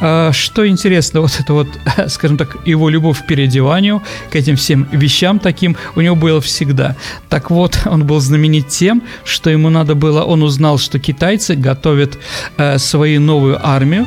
А, 0.00 0.32
что 0.32 0.66
интересно, 0.66 1.20
вот 1.20 1.38
это 1.38 1.52
вот, 1.52 1.68
скажем 2.08 2.36
так, 2.36 2.56
его 2.66 2.88
любовь 2.88 3.22
к 3.22 3.26
переодеванию, 3.26 4.02
к 4.30 4.36
этим 4.36 4.56
всем 4.56 4.88
вещам 4.92 5.38
таким, 5.38 5.76
у 5.96 6.00
него 6.00 6.16
было 6.16 6.40
всегда. 6.40 6.96
Так 7.28 7.50
вот, 7.50 7.78
он 7.86 8.06
был 8.06 8.20
знаменит 8.20 8.68
тем, 8.68 9.02
что 9.24 9.50
ему 9.50 9.70
надо 9.70 9.94
было, 9.94 10.22
он 10.22 10.42
узнал, 10.42 10.78
что 10.78 10.98
китайцы 10.98 11.54
готовят 11.54 12.18
э, 12.56 12.78
свою 12.78 13.20
новую 13.20 13.58
армию, 13.62 14.06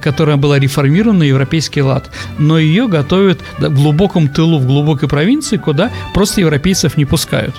которая 0.00 0.36
была 0.36 0.58
реформирована 0.58 1.20
на 1.20 1.22
европейский 1.24 1.82
лад, 1.82 2.10
но 2.38 2.58
ее 2.58 2.88
готовят 2.88 3.40
в 3.58 3.74
глубоком 3.74 4.28
тылу, 4.28 4.58
в 4.58 4.66
глубокой 4.66 5.08
провинции, 5.08 5.56
куда 5.56 5.90
просто 6.12 6.40
европейцев 6.40 6.96
не 6.96 7.04
пускают. 7.04 7.54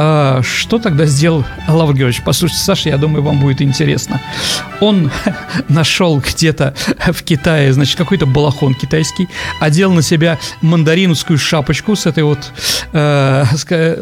А, 0.00 0.42
что 0.42 0.78
тогда 0.78 1.06
сделал 1.06 1.44
Лавр 1.66 1.92
Георгиевич? 1.92 2.22
Послушайте, 2.24 2.62
Саша, 2.62 2.88
я 2.90 2.98
думаю, 2.98 3.22
вам 3.22 3.40
будет 3.40 3.60
интересно. 3.60 4.20
Он 4.80 5.10
нашел 5.68 6.20
где-то 6.20 6.74
в 7.12 7.22
Китае, 7.24 7.72
значит, 7.72 7.96
какой-то 7.96 8.24
балахон 8.26 8.74
китайский, 8.74 9.28
одел 9.60 9.92
на 9.92 10.02
себя 10.02 10.38
мандариновскую 10.62 11.36
шапочку 11.36 11.96
с 11.96 12.06
этой 12.06 12.22
вот, 12.22 12.52
э, 12.92 13.44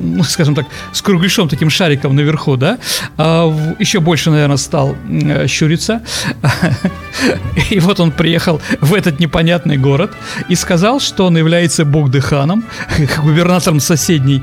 ну, 0.01 0.23
скажем 0.25 0.55
так, 0.55 0.67
с 0.93 1.01
кругляшом 1.01 1.49
таким 1.49 1.71
шариком 1.71 2.15
наверху, 2.15 2.57
да, 2.57 2.79
а, 3.17 3.51
еще 3.79 4.01
больше, 4.01 4.31
наверное, 4.31 4.59
стал 4.59 4.97
э, 5.09 5.47
щуриться. 5.47 6.03
И 7.71 7.81
вот 7.81 8.01
он 8.01 8.13
приехал 8.13 8.61
в 8.83 8.93
этот 8.93 9.19
непонятный 9.19 9.79
город 9.79 10.13
и 10.51 10.55
сказал, 10.55 11.01
что 11.01 11.27
он 11.27 11.39
является 11.39 11.85
Бугдыханом, 11.85 12.65
губернатором 13.23 13.81
соседней, 13.81 14.43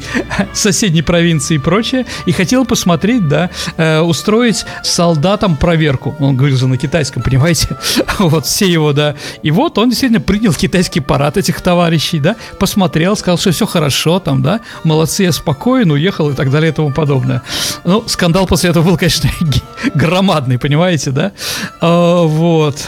соседней 0.54 1.03
провинции 1.04 1.56
и 1.56 1.60
прочее, 1.60 2.06
и 2.26 2.32
хотел 2.32 2.66
посмотреть, 2.66 3.28
да, 3.28 3.50
э, 3.78 4.00
устроить 4.00 4.66
солдатам 4.84 5.58
проверку. 5.58 6.16
Он 6.20 6.36
говорил 6.36 6.58
же 6.58 6.68
на 6.68 6.78
китайском, 6.78 7.22
понимаете? 7.24 7.78
вот 8.20 8.46
все 8.46 8.68
его, 8.68 8.94
да. 8.94 9.16
И 9.42 9.52
вот 9.52 9.78
он 9.78 9.90
действительно 9.90 10.22
принял 10.22 10.54
китайский 10.54 11.00
парад 11.00 11.38
этих 11.38 11.62
товарищей, 11.62 12.20
да, 12.20 12.36
посмотрел, 12.60 13.16
сказал, 13.16 13.38
что 13.38 13.52
все 13.52 13.66
хорошо 13.66 14.20
там, 14.20 14.42
да, 14.42 14.62
молодцы, 14.84 15.24
я 15.24 15.32
спокоен, 15.32 15.92
уехал 15.92 16.30
и 16.30 16.34
так 16.34 16.50
далее 16.50 16.72
и 16.72 16.74
тому 16.74 16.92
подобное. 16.92 17.42
Ну, 17.84 18.04
скандал 18.08 18.48
после 18.48 18.70
этого 18.70 18.84
был, 18.84 18.98
конечно, 18.98 19.30
громадный, 19.96 20.58
понимаете, 20.58 21.12
да? 21.12 21.32
А, 21.82 22.24
вот. 22.24 22.88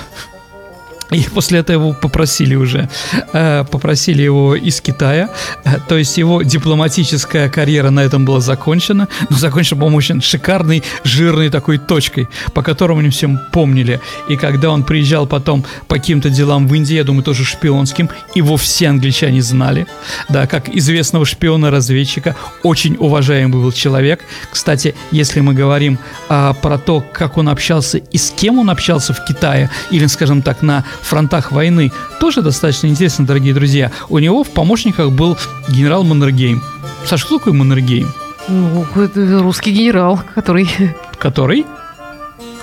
И 1.12 1.22
после 1.34 1.60
этого 1.60 1.76
его 1.76 1.94
попросили 1.94 2.56
уже, 2.56 2.90
э, 3.34 3.64
попросили 3.70 4.24
его 4.24 4.56
из 4.56 4.82
Китая, 4.82 5.30
э, 5.64 5.78
то 5.88 5.98
есть 5.98 6.18
его 6.18 6.42
дипломатическая 6.42 7.50
карьера 7.50 7.92
на 7.92 8.04
этом 8.04 8.26
была 8.26 8.40
закончена, 8.40 9.08
но 9.30 9.38
закончена, 9.38 9.80
по-моему, 9.80 9.98
очень 9.98 10.22
шикарной, 10.22 10.84
жирной 11.04 11.50
такой 11.50 11.78
точкой, 11.78 12.28
по 12.54 12.64
которому 12.64 13.02
они 13.02 13.10
всем 13.10 13.40
помнили. 13.52 14.02
И 14.30 14.36
когда 14.36 14.72
он 14.72 14.84
приезжал 14.84 15.28
потом 15.28 15.64
по 15.88 15.96
каким-то 15.96 16.30
делам 16.30 16.68
в 16.68 16.74
Индии, 16.74 16.96
я 16.96 17.04
думаю, 17.04 17.24
тоже 17.24 17.46
шпионским, 17.46 18.10
его 18.34 18.58
все 18.58 18.90
англичане 18.90 19.42
знали, 19.42 19.86
да, 20.30 20.48
как 20.48 20.70
известного 20.70 21.26
шпиона-разведчика, 21.26 22.36
очень 22.64 22.96
уважаемый 23.00 23.62
был 23.62 23.72
человек. 23.72 24.22
Кстати, 24.52 24.96
если 25.12 25.42
мы 25.42 25.54
говорим 25.54 26.00
а, 26.30 26.54
про 26.54 26.78
то, 26.78 27.04
как 27.14 27.38
он 27.38 27.50
общался 27.50 28.00
и 28.00 28.18
с 28.18 28.32
кем 28.32 28.60
он 28.60 28.70
общался 28.70 29.14
в 29.14 29.24
Китае, 29.26 29.70
или, 29.92 30.08
скажем 30.08 30.42
так, 30.42 30.62
на 30.62 30.84
фронтах 31.02 31.52
войны, 31.52 31.92
тоже 32.20 32.42
достаточно 32.42 32.88
интересно, 32.88 33.26
дорогие 33.26 33.54
друзья. 33.54 33.92
У 34.10 34.20
него 34.20 34.44
в 34.44 34.50
помощниках 34.50 35.12
был 35.12 35.38
генерал 35.70 36.04
Маннергейм. 36.04 36.62
Саша, 37.06 37.26
кто 37.26 37.38
такой 37.38 37.54
Маннергейм? 37.54 38.08
Ну, 38.48 38.86
это 38.96 39.40
русский 39.42 39.72
генерал, 39.72 40.22
который... 40.34 40.70
Который? 41.20 41.66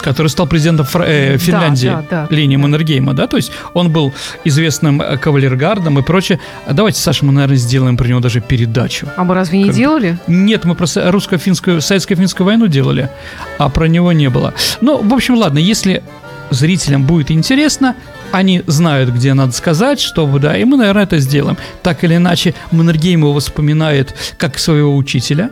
который 0.02 0.28
стал 0.28 0.46
президентом 0.46 0.84
Фр- 0.84 1.04
э, 1.06 1.38
Финляндии, 1.38 1.88
да, 1.88 2.04
да, 2.10 2.26
да. 2.28 2.34
линии 2.34 2.56
Маннергейма, 2.56 3.14
да, 3.14 3.26
то 3.26 3.36
есть 3.36 3.52
он 3.72 3.90
был 3.90 4.12
известным 4.44 5.00
э, 5.00 5.16
кавалергардом 5.16 5.98
и 5.98 6.02
прочее. 6.02 6.40
Давайте, 6.68 7.00
Саша, 7.00 7.24
мы, 7.24 7.32
наверное, 7.32 7.56
сделаем 7.56 7.96
про 7.96 8.06
него 8.06 8.20
даже 8.20 8.40
передачу. 8.40 9.08
А 9.16 9.24
мы 9.24 9.34
разве 9.34 9.58
не 9.58 9.66
как... 9.66 9.74
делали? 9.74 10.18
Нет, 10.26 10.64
мы 10.64 10.74
просто 10.74 11.10
русско-финскую, 11.10 11.80
советско-финскую 11.80 12.44
войну 12.44 12.66
делали, 12.66 13.08
а 13.58 13.68
про 13.68 13.86
него 13.86 14.12
не 14.12 14.28
было. 14.28 14.54
Ну, 14.80 15.00
в 15.00 15.14
общем, 15.14 15.36
ладно, 15.36 15.58
если 15.58 16.02
зрителям 16.52 17.04
будет 17.04 17.30
интересно, 17.30 17.96
они 18.32 18.62
знают, 18.66 19.10
где 19.10 19.34
надо 19.34 19.52
сказать, 19.52 20.00
чтобы, 20.00 20.38
да, 20.38 20.56
и 20.56 20.64
мы, 20.64 20.76
наверное, 20.76 21.04
это 21.04 21.18
сделаем. 21.18 21.56
Так 21.82 22.02
или 22.04 22.16
иначе, 22.16 22.54
Маннергейм 22.70 23.20
его 23.20 23.38
вспоминает 23.38 24.14
как 24.38 24.58
своего 24.58 24.96
учителя. 24.96 25.50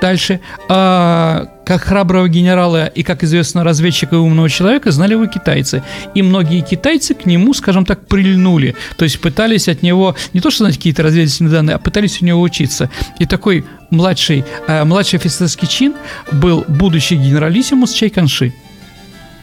Дальше, 0.00 0.40
а, 0.68 1.46
как 1.64 1.82
храброго 1.82 2.28
генерала 2.28 2.86
и, 2.86 3.02
как 3.02 3.24
известно, 3.24 3.64
разведчика 3.64 4.16
и 4.16 4.18
умного 4.18 4.48
человека 4.50 4.90
знали 4.90 5.12
его 5.12 5.26
китайцы. 5.26 5.82
И 6.14 6.22
многие 6.22 6.60
китайцы 6.60 7.14
к 7.14 7.26
нему, 7.26 7.54
скажем 7.54 7.84
так, 7.84 8.06
прильнули. 8.06 8.76
То 8.96 9.04
есть 9.04 9.20
пытались 9.20 9.68
от 9.68 9.82
него 9.82 10.14
не 10.32 10.40
то, 10.40 10.50
что 10.50 10.64
знать 10.64 10.76
какие-то 10.76 11.02
разведывательные 11.02 11.52
данные, 11.52 11.76
а 11.76 11.78
пытались 11.78 12.20
у 12.20 12.24
него 12.24 12.40
учиться. 12.40 12.90
И 13.18 13.26
такой 13.26 13.64
младший, 13.90 14.44
э, 14.66 14.84
младший 14.84 15.18
офицерский 15.18 15.66
чин 15.66 15.94
был 16.30 16.64
будущий 16.68 17.16
генералиссимус 17.16 17.92
Чай 17.92 18.10
Канши 18.10 18.52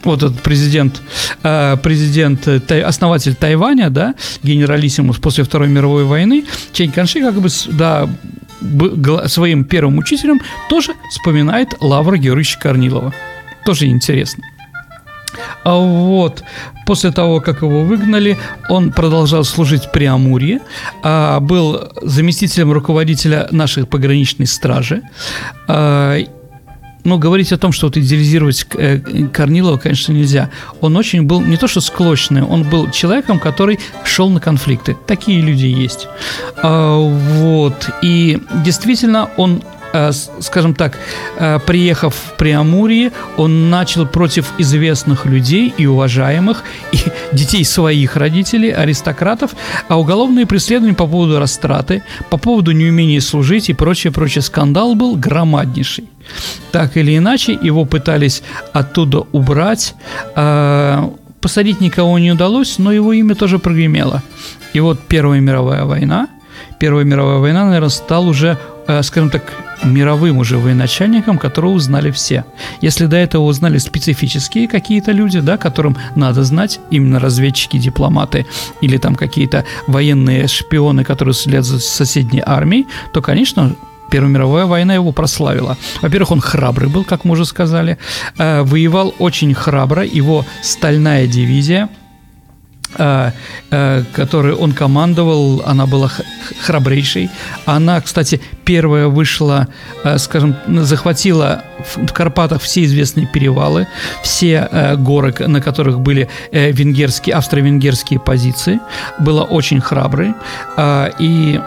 вот 0.05 0.24
этот 0.24 0.41
президент, 0.41 1.01
э, 1.43 1.77
президент, 1.81 2.48
э, 2.48 2.81
основатель 2.81 3.36
Тайваня, 3.36 3.89
да, 3.89 4.15
генералиссимус 4.43 5.17
после 5.17 5.43
Второй 5.43 5.69
мировой 5.69 6.05
войны, 6.05 6.45
Чэнь 6.72 6.91
Канши 6.91 7.22
как 7.22 7.36
бы, 7.36 7.50
да, 7.72 8.10
своим 9.27 9.65
первым 9.65 9.98
учителем 9.98 10.41
тоже 10.69 10.93
вспоминает 11.10 11.75
Лавра 11.81 12.17
Георгиевича 12.17 12.60
Корнилова. 12.60 13.13
Тоже 13.65 13.88
интересно. 13.88 14.43
А 15.63 15.75
вот 15.75 16.43
после 16.86 17.12
того, 17.12 17.39
как 17.41 17.62
его 17.62 17.83
выгнали, 17.83 18.38
он 18.69 18.91
продолжал 18.91 19.43
служить 19.43 19.91
при 19.91 20.05
Амурье, 20.05 20.60
а 21.01 21.39
был 21.39 21.89
заместителем 22.01 22.72
руководителя 22.72 23.48
нашей 23.51 23.86
пограничной 23.86 24.48
стражи 24.48 25.01
а, 25.67 26.19
но 27.03 27.17
говорить 27.17 27.51
о 27.51 27.57
том, 27.57 27.72
что 27.72 27.88
вот 27.88 27.98
идеализировать 27.98 28.65
э, 28.77 29.00
Корнилова, 29.31 29.77
конечно, 29.77 30.13
нельзя. 30.13 30.50
Он 30.81 30.95
очень 30.95 31.24
был 31.24 31.41
не 31.41 31.57
то 31.57 31.67
что 31.67 31.81
склочный, 31.81 32.43
он 32.43 32.63
был 32.63 32.89
человеком, 32.91 33.39
который 33.39 33.79
шел 34.03 34.29
на 34.29 34.39
конфликты. 34.39 34.95
Такие 35.05 35.41
люди 35.41 35.65
есть. 35.65 36.07
А, 36.57 36.98
вот. 36.98 37.89
И 38.01 38.39
действительно, 38.63 39.29
он 39.38 39.63
скажем 40.40 40.74
так, 40.74 40.98
э, 41.38 41.60
приехав 41.66 42.16
в 42.16 42.38
Преамурье, 42.38 43.12
он 43.38 43.70
начал 43.70 44.08
против 44.08 44.52
известных 44.58 45.26
людей 45.26 45.74
и 45.78 45.86
уважаемых, 45.86 46.64
и 46.92 46.98
детей 47.36 47.64
своих 47.64 48.16
родителей, 48.16 48.72
аристократов, 48.72 49.52
а 49.88 50.00
уголовные 50.00 50.46
преследования 50.46 50.96
по 50.96 51.08
поводу 51.08 51.40
растраты, 51.40 52.04
по 52.30 52.38
поводу 52.38 52.72
неумения 52.72 53.22
служить 53.22 53.70
и 53.70 53.74
прочее, 53.74 54.12
прочее. 54.12 54.42
Скандал 54.42 54.96
был 54.96 55.16
громаднейший. 55.16 56.06
Так 56.72 56.98
или 56.98 57.18
иначе, 57.18 57.58
его 57.62 57.86
пытались 57.86 58.44
оттуда 58.74 59.20
убрать, 59.32 59.94
э, 60.36 61.10
посадить 61.40 61.82
никого 61.82 62.18
не 62.20 62.32
удалось, 62.32 62.80
но 62.80 62.92
его 62.92 63.14
имя 63.14 63.36
тоже 63.36 63.60
прогремело. 63.60 64.24
И 64.74 64.80
вот 64.80 65.00
Первая 65.08 65.40
мировая 65.40 65.84
война, 65.86 66.28
Первая 66.80 67.06
мировая 67.06 67.38
война, 67.38 67.66
наверное, 67.66 67.90
стал 67.90 68.28
уже, 68.28 68.58
скажем 69.02 69.30
так, 69.30 69.54
мировым 69.84 70.38
уже 70.38 70.58
военачальником, 70.58 71.38
которого 71.38 71.72
узнали 71.72 72.12
все. 72.12 72.46
Если 72.82 73.06
до 73.06 73.18
этого 73.18 73.44
узнали 73.44 73.78
специфические 73.78 74.68
какие-то 74.68 75.12
люди, 75.12 75.40
да, 75.40 75.58
которым 75.58 75.98
надо 76.16 76.44
знать, 76.44 76.80
именно 76.90 77.20
разведчики, 77.20 77.78
дипломаты 77.78 78.46
или 78.82 78.98
там 78.98 79.16
какие-то 79.16 79.66
военные 79.88 80.48
шпионы, 80.48 81.04
которые 81.04 81.34
следят 81.34 81.66
за 81.66 81.80
соседней 81.80 82.44
армией, 82.46 82.88
то, 83.13 83.22
конечно, 83.22 83.75
Первая 84.12 84.32
мировая 84.32 84.66
война 84.68 84.94
его 84.94 85.12
прославила. 85.12 85.75
Во-первых, 86.04 86.30
он 86.30 86.40
храбрый 86.40 86.88
был, 86.88 87.04
как 87.04 87.24
мы 87.24 87.32
уже 87.32 87.46
сказали, 87.46 87.98
э, 88.38 88.62
воевал 88.62 89.16
очень 89.18 89.56
храбро, 89.56 90.04
его 90.04 90.46
стальная 90.62 91.25
дивизия– 91.25 91.90
Э, 92.00 92.00
э, 92.00 92.02
которой 94.14 94.54
он 94.54 94.74
командовал, 94.74 95.64
она 95.66 95.86
была 95.86 96.12
храбрейшей. 96.62 97.30
Она, 97.66 98.02
кстати, 98.02 98.42
первая 98.66 99.08
вышла, 99.08 99.68
э, 100.04 100.18
скажем, 100.18 100.56
захватила 100.68 101.64
в 101.96 102.14
Карпатах 102.14 102.62
все 102.62 102.84
известные 102.84 103.28
перевалы, 103.28 103.88
все 104.24 104.96
горы, 104.98 105.34
на 105.40 105.62
которых 105.62 106.00
были 106.00 106.30
венгерские, 106.52 107.36
австро-венгерские 107.36 108.20
позиции. 108.20 108.79
Была 109.20 109.44
очень 109.44 109.82
храброй. 109.82 110.34
И 111.20 111.60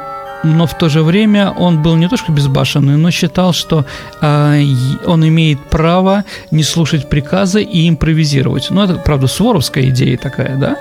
но 0.47 0.67
в 0.67 0.75
то 0.79 0.89
же 0.89 1.03
время 1.03 1.51
он 1.51 1.83
был 1.83 1.97
не 1.97 2.09
то 2.09 2.17
что 2.17 2.33
безбашенный, 2.33 2.97
но 2.97 3.11
считал, 3.11 3.53
что 3.53 3.85
э, 4.23 4.63
он 5.07 5.29
имеет 5.29 5.61
право 5.71 6.25
не 6.51 6.63
слушать 6.63 7.09
приказы 7.09 7.63
и 7.63 7.89
импровизировать. 7.89 8.71
Ну, 8.71 8.83
это, 8.83 8.95
правда, 8.95 9.27
суворовская 9.27 9.89
идея 9.91 10.17
такая, 10.17 10.57
да? 10.57 10.77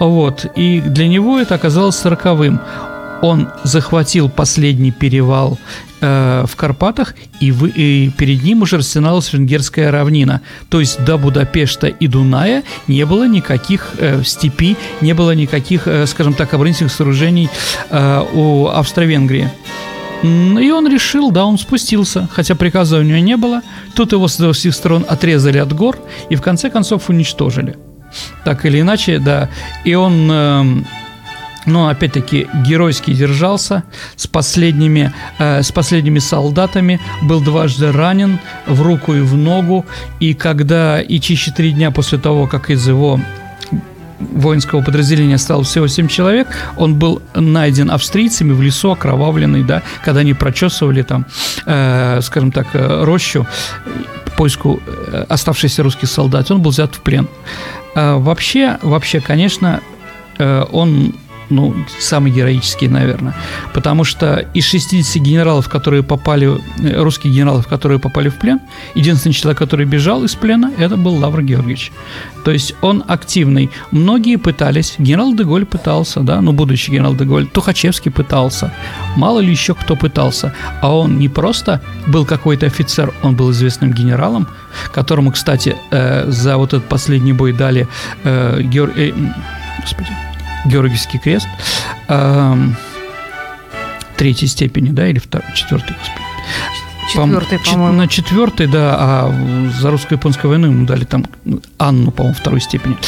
Вот. 0.00 0.46
И 0.56 0.80
для 0.80 1.08
него 1.08 1.38
это 1.38 1.54
оказалось 1.54 1.96
сороковым 1.96 2.60
он 3.20 3.48
захватил 3.64 4.28
последний 4.28 4.92
перевал 4.92 5.58
э, 6.00 6.44
в 6.46 6.56
Карпатах, 6.56 7.14
и, 7.40 7.52
вы, 7.52 7.68
и 7.70 8.10
перед 8.16 8.42
ним 8.42 8.62
уже 8.62 8.78
растянулась 8.78 9.32
венгерская 9.32 9.90
равнина. 9.90 10.40
То 10.68 10.80
есть 10.80 11.04
до 11.04 11.18
Будапешта 11.18 11.88
и 11.88 12.06
Дуная 12.06 12.62
не 12.86 13.04
было 13.06 13.26
никаких 13.26 13.90
э, 13.98 14.22
степи, 14.24 14.76
не 15.00 15.14
было 15.14 15.34
никаких, 15.34 15.86
э, 15.86 16.06
скажем 16.06 16.34
так, 16.34 16.52
оборонительных 16.54 16.92
сооружений 16.92 17.48
э, 17.90 18.24
у 18.34 18.66
Австро-Венгрии. 18.66 19.50
И 20.22 20.70
он 20.70 20.88
решил, 20.88 21.30
да, 21.30 21.44
он 21.44 21.58
спустился, 21.58 22.28
хотя 22.32 22.56
приказа 22.56 22.98
у 22.98 23.02
него 23.02 23.18
не 23.18 23.36
было. 23.36 23.62
Тут 23.94 24.12
его 24.12 24.26
с 24.26 24.52
всех 24.52 24.74
сторон 24.74 25.04
отрезали 25.08 25.58
от 25.58 25.72
гор 25.72 25.96
и 26.28 26.34
в 26.34 26.42
конце 26.42 26.70
концов 26.70 27.08
уничтожили. 27.08 27.76
Так 28.44 28.64
или 28.66 28.80
иначе, 28.80 29.18
да. 29.18 29.48
И 29.84 29.94
он 29.94 30.28
э, 30.30 30.64
но 31.68 31.88
опять-таки 31.88 32.48
геройски 32.66 33.12
держался 33.12 33.84
с 34.16 34.26
последними, 34.26 35.12
э, 35.38 35.62
с 35.62 35.70
последними 35.70 36.18
солдатами, 36.18 37.00
был 37.22 37.40
дважды 37.40 37.92
ранен 37.92 38.38
в 38.66 38.82
руку 38.82 39.14
и 39.14 39.20
в 39.20 39.36
ногу, 39.36 39.86
и 40.18 40.34
когда 40.34 41.00
и 41.00 41.20
чище 41.20 41.52
три 41.52 41.72
дня 41.72 41.90
после 41.90 42.18
того, 42.18 42.46
как 42.46 42.70
из 42.70 42.88
его 42.88 43.20
воинского 44.18 44.82
подразделения 44.82 45.36
осталось 45.36 45.68
всего 45.68 45.86
7 45.86 46.08
человек, 46.08 46.48
он 46.76 46.96
был 46.96 47.22
найден 47.34 47.90
австрийцами 47.90 48.52
в 48.52 48.60
лесу, 48.60 48.90
окровавленный, 48.90 49.62
да, 49.62 49.82
когда 50.04 50.20
они 50.20 50.34
прочесывали 50.34 51.02
там, 51.02 51.26
э, 51.66 52.20
скажем 52.22 52.50
так, 52.50 52.66
э, 52.72 53.04
рощу 53.04 53.46
по 54.24 54.30
поиску 54.38 54.80
э, 54.86 55.24
оставшихся 55.28 55.82
русских 55.82 56.08
солдат, 56.08 56.50
он 56.50 56.62
был 56.62 56.72
взят 56.72 56.96
в 56.96 57.00
плен. 57.00 57.28
Э, 57.94 58.16
вообще, 58.16 58.78
вообще, 58.82 59.20
конечно, 59.20 59.80
э, 60.38 60.64
он 60.72 61.14
ну, 61.50 61.74
самый 61.98 62.32
героический, 62.32 62.88
наверное. 62.88 63.34
Потому 63.74 64.04
что 64.04 64.46
из 64.54 64.64
60 64.64 65.22
генералов, 65.22 65.68
которые 65.68 66.02
попали, 66.02 66.46
э, 66.78 67.02
русских 67.02 67.30
генералов, 67.30 67.66
которые 67.66 67.98
попали 67.98 68.28
в 68.28 68.34
плен, 68.34 68.60
единственный 68.94 69.32
человек, 69.32 69.58
который 69.58 69.86
бежал 69.86 70.24
из 70.24 70.34
плена, 70.34 70.72
это 70.78 70.96
был 70.96 71.14
Лавр 71.14 71.42
Георгиевич. 71.42 71.92
То 72.44 72.52
есть 72.52 72.74
он 72.80 73.04
активный. 73.06 73.70
Многие 73.90 74.36
пытались, 74.36 74.94
генерал 74.98 75.34
Деголь 75.34 75.66
пытался, 75.66 76.20
да, 76.20 76.40
ну, 76.40 76.52
будущий 76.52 76.92
генерал 76.92 77.14
Деголь, 77.14 77.46
Тухачевский 77.46 78.10
пытался, 78.10 78.72
мало 79.16 79.40
ли 79.40 79.50
еще 79.50 79.74
кто 79.74 79.96
пытался. 79.96 80.54
А 80.80 80.94
он 80.94 81.18
не 81.18 81.28
просто 81.28 81.80
был 82.06 82.24
какой-то 82.24 82.66
офицер, 82.66 83.12
он 83.22 83.36
был 83.36 83.50
известным 83.50 83.92
генералом, 83.92 84.46
которому, 84.92 85.32
кстати, 85.32 85.76
э, 85.90 86.30
за 86.30 86.56
вот 86.56 86.72
этот 86.72 86.88
последний 86.88 87.32
бой 87.32 87.52
дали 87.52 87.86
э, 88.24 88.62
Георг... 88.62 88.92
Э, 88.96 89.12
господи, 89.80 90.27
Георгиевский 90.66 91.18
крест 91.18 91.48
э, 92.08 92.56
третьей 94.16 94.48
степени, 94.48 94.90
да, 94.90 95.08
или 95.08 95.18
второй, 95.18 95.52
четвертой, 95.54 95.96
господи. 95.96 96.28
Четвертый, 97.12 97.58
по, 97.58 97.78
моему 97.78 97.96
На 97.96 98.06
четвертой, 98.06 98.66
да, 98.66 98.94
а 98.98 99.70
за 99.80 99.90
русско-японскую 99.90 100.50
войну 100.50 100.66
ему 100.66 100.84
дали 100.84 101.04
там 101.04 101.24
Анну, 101.78 102.10
по-моему, 102.10 102.36
второй 102.38 102.60
степени. 102.60 102.98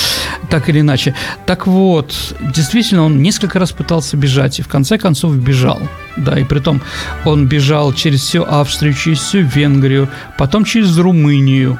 Так 0.48 0.70
или 0.70 0.80
иначе. 0.80 1.14
Так 1.44 1.66
вот, 1.66 2.34
действительно, 2.54 3.04
он 3.04 3.20
несколько 3.20 3.58
раз 3.58 3.72
пытался 3.72 4.16
бежать, 4.16 4.58
и 4.58 4.62
в 4.62 4.68
конце 4.68 4.96
концов 4.96 5.36
бежал. 5.36 5.78
Да, 6.16 6.38
и 6.38 6.44
при 6.44 6.60
том 6.60 6.80
он 7.26 7.46
бежал 7.46 7.92
через 7.92 8.20
всю 8.22 8.42
Австрию, 8.44 8.94
через 8.94 9.18
всю 9.18 9.40
Венгрию, 9.40 10.08
потом 10.38 10.64
через 10.64 10.96
Румынию, 10.96 11.78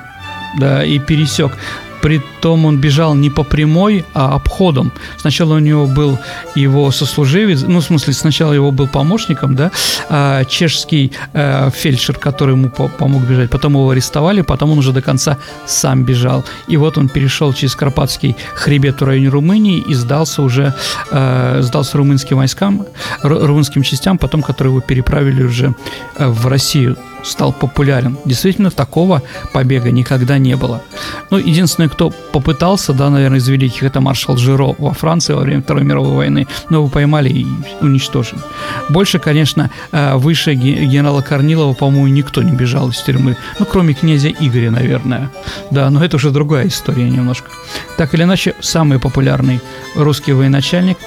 да, 0.59 0.85
и 0.85 0.98
пересек. 0.98 1.56
Притом 2.02 2.64
он 2.64 2.78
бежал 2.78 3.14
не 3.14 3.30
по 3.30 3.44
прямой, 3.44 4.04
а 4.14 4.34
обходом. 4.34 4.92
Сначала 5.18 5.54
у 5.54 5.58
него 5.58 5.86
был 5.86 6.18
его 6.54 6.90
сослуживец, 6.90 7.62
ну, 7.62 7.80
в 7.80 7.84
смысле, 7.84 8.12
сначала 8.14 8.52
его 8.52 8.70
был 8.70 8.88
помощником, 8.88 9.54
да, 9.54 9.70
а, 10.08 10.44
чешский 10.44 11.12
а, 11.34 11.70
фельдшер, 11.70 12.16
который 12.16 12.54
ему 12.54 12.70
по 12.70 12.88
помог 12.88 13.22
бежать. 13.22 13.50
Потом 13.50 13.72
его 13.74 13.90
арестовали, 13.90 14.42
потом 14.42 14.72
он 14.72 14.78
уже 14.78 14.92
до 14.92 15.02
конца 15.02 15.38
сам 15.66 16.04
бежал. 16.04 16.44
И 16.68 16.76
вот 16.76 16.98
он 16.98 17.08
перешел 17.08 17.52
через 17.52 17.74
Карпатский 17.74 18.36
хребет 18.54 19.00
в 19.00 19.04
районе 19.04 19.28
Румынии 19.28 19.78
и 19.78 19.94
сдался 19.94 20.42
уже, 20.42 20.74
а, 21.10 21.60
сдался 21.62 21.98
румынским 21.98 22.36
войскам, 22.36 22.86
румынским 23.22 23.82
частям, 23.82 24.18
потом, 24.18 24.42
которые 24.42 24.72
его 24.72 24.80
переправили 24.80 25.42
уже 25.42 25.74
в 26.18 26.46
Россию 26.46 26.96
стал 27.24 27.52
популярен. 27.52 28.18
Действительно, 28.24 28.70
такого 28.70 29.22
побега 29.52 29.90
никогда 29.90 30.38
не 30.38 30.56
было. 30.56 30.83
Ну, 31.30 31.38
единственный, 31.38 31.88
кто 31.88 32.11
попытался, 32.33 32.92
да, 32.92 33.11
наверное, 33.11 33.38
из 33.38 33.48
великих, 33.48 33.83
это 33.83 34.00
маршал 34.00 34.37
Жиро 34.37 34.74
во 34.78 34.92
Франции 34.92 35.33
во 35.33 35.40
время 35.40 35.62
Второй 35.62 35.85
мировой 35.85 36.16
войны, 36.16 36.46
но 36.70 36.78
его 36.78 36.88
поймали 36.88 37.28
и 37.28 37.46
уничтожили. 37.80 38.40
Больше, 38.88 39.18
конечно, 39.18 39.70
э, 39.92 40.16
выше 40.16 40.54
генерала 40.54 41.22
Корнилова, 41.22 41.74
по-моему, 41.74 42.09
никто 42.09 42.42
не 42.42 42.52
бежал 42.52 42.90
из 42.90 42.98
тюрьмы, 43.02 43.37
ну, 43.59 43.66
кроме 43.66 43.94
князя 43.94 44.28
Игоря, 44.28 44.70
наверное. 44.70 45.30
Да, 45.70 45.90
но 45.90 46.04
это 46.04 46.16
уже 46.16 46.30
другая 46.30 46.68
история 46.68 47.09
немножко. 47.09 47.50
Так 47.96 48.14
или 48.14 48.22
иначе, 48.22 48.54
самый 48.61 48.98
популярный 48.98 49.61
русский 49.94 50.33
военачальник, 50.33 50.98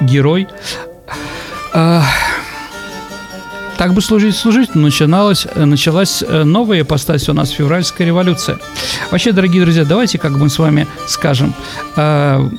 герой. 0.00 0.48
Так 3.80 3.94
бы 3.94 4.02
служить, 4.02 4.36
служить, 4.36 4.74
начиналась, 4.74 5.46
началась 5.54 6.22
э, 6.22 6.44
новая 6.44 6.82
ипостась 6.82 7.30
у 7.30 7.32
нас, 7.32 7.48
февральская 7.48 8.06
революция. 8.06 8.58
Вообще, 9.10 9.32
дорогие 9.32 9.62
друзья, 9.62 9.86
давайте 9.86 10.18
как 10.18 10.32
мы 10.32 10.50
с 10.50 10.58
вами 10.58 10.86
скажем, 11.06 11.54
э, 11.96 12.50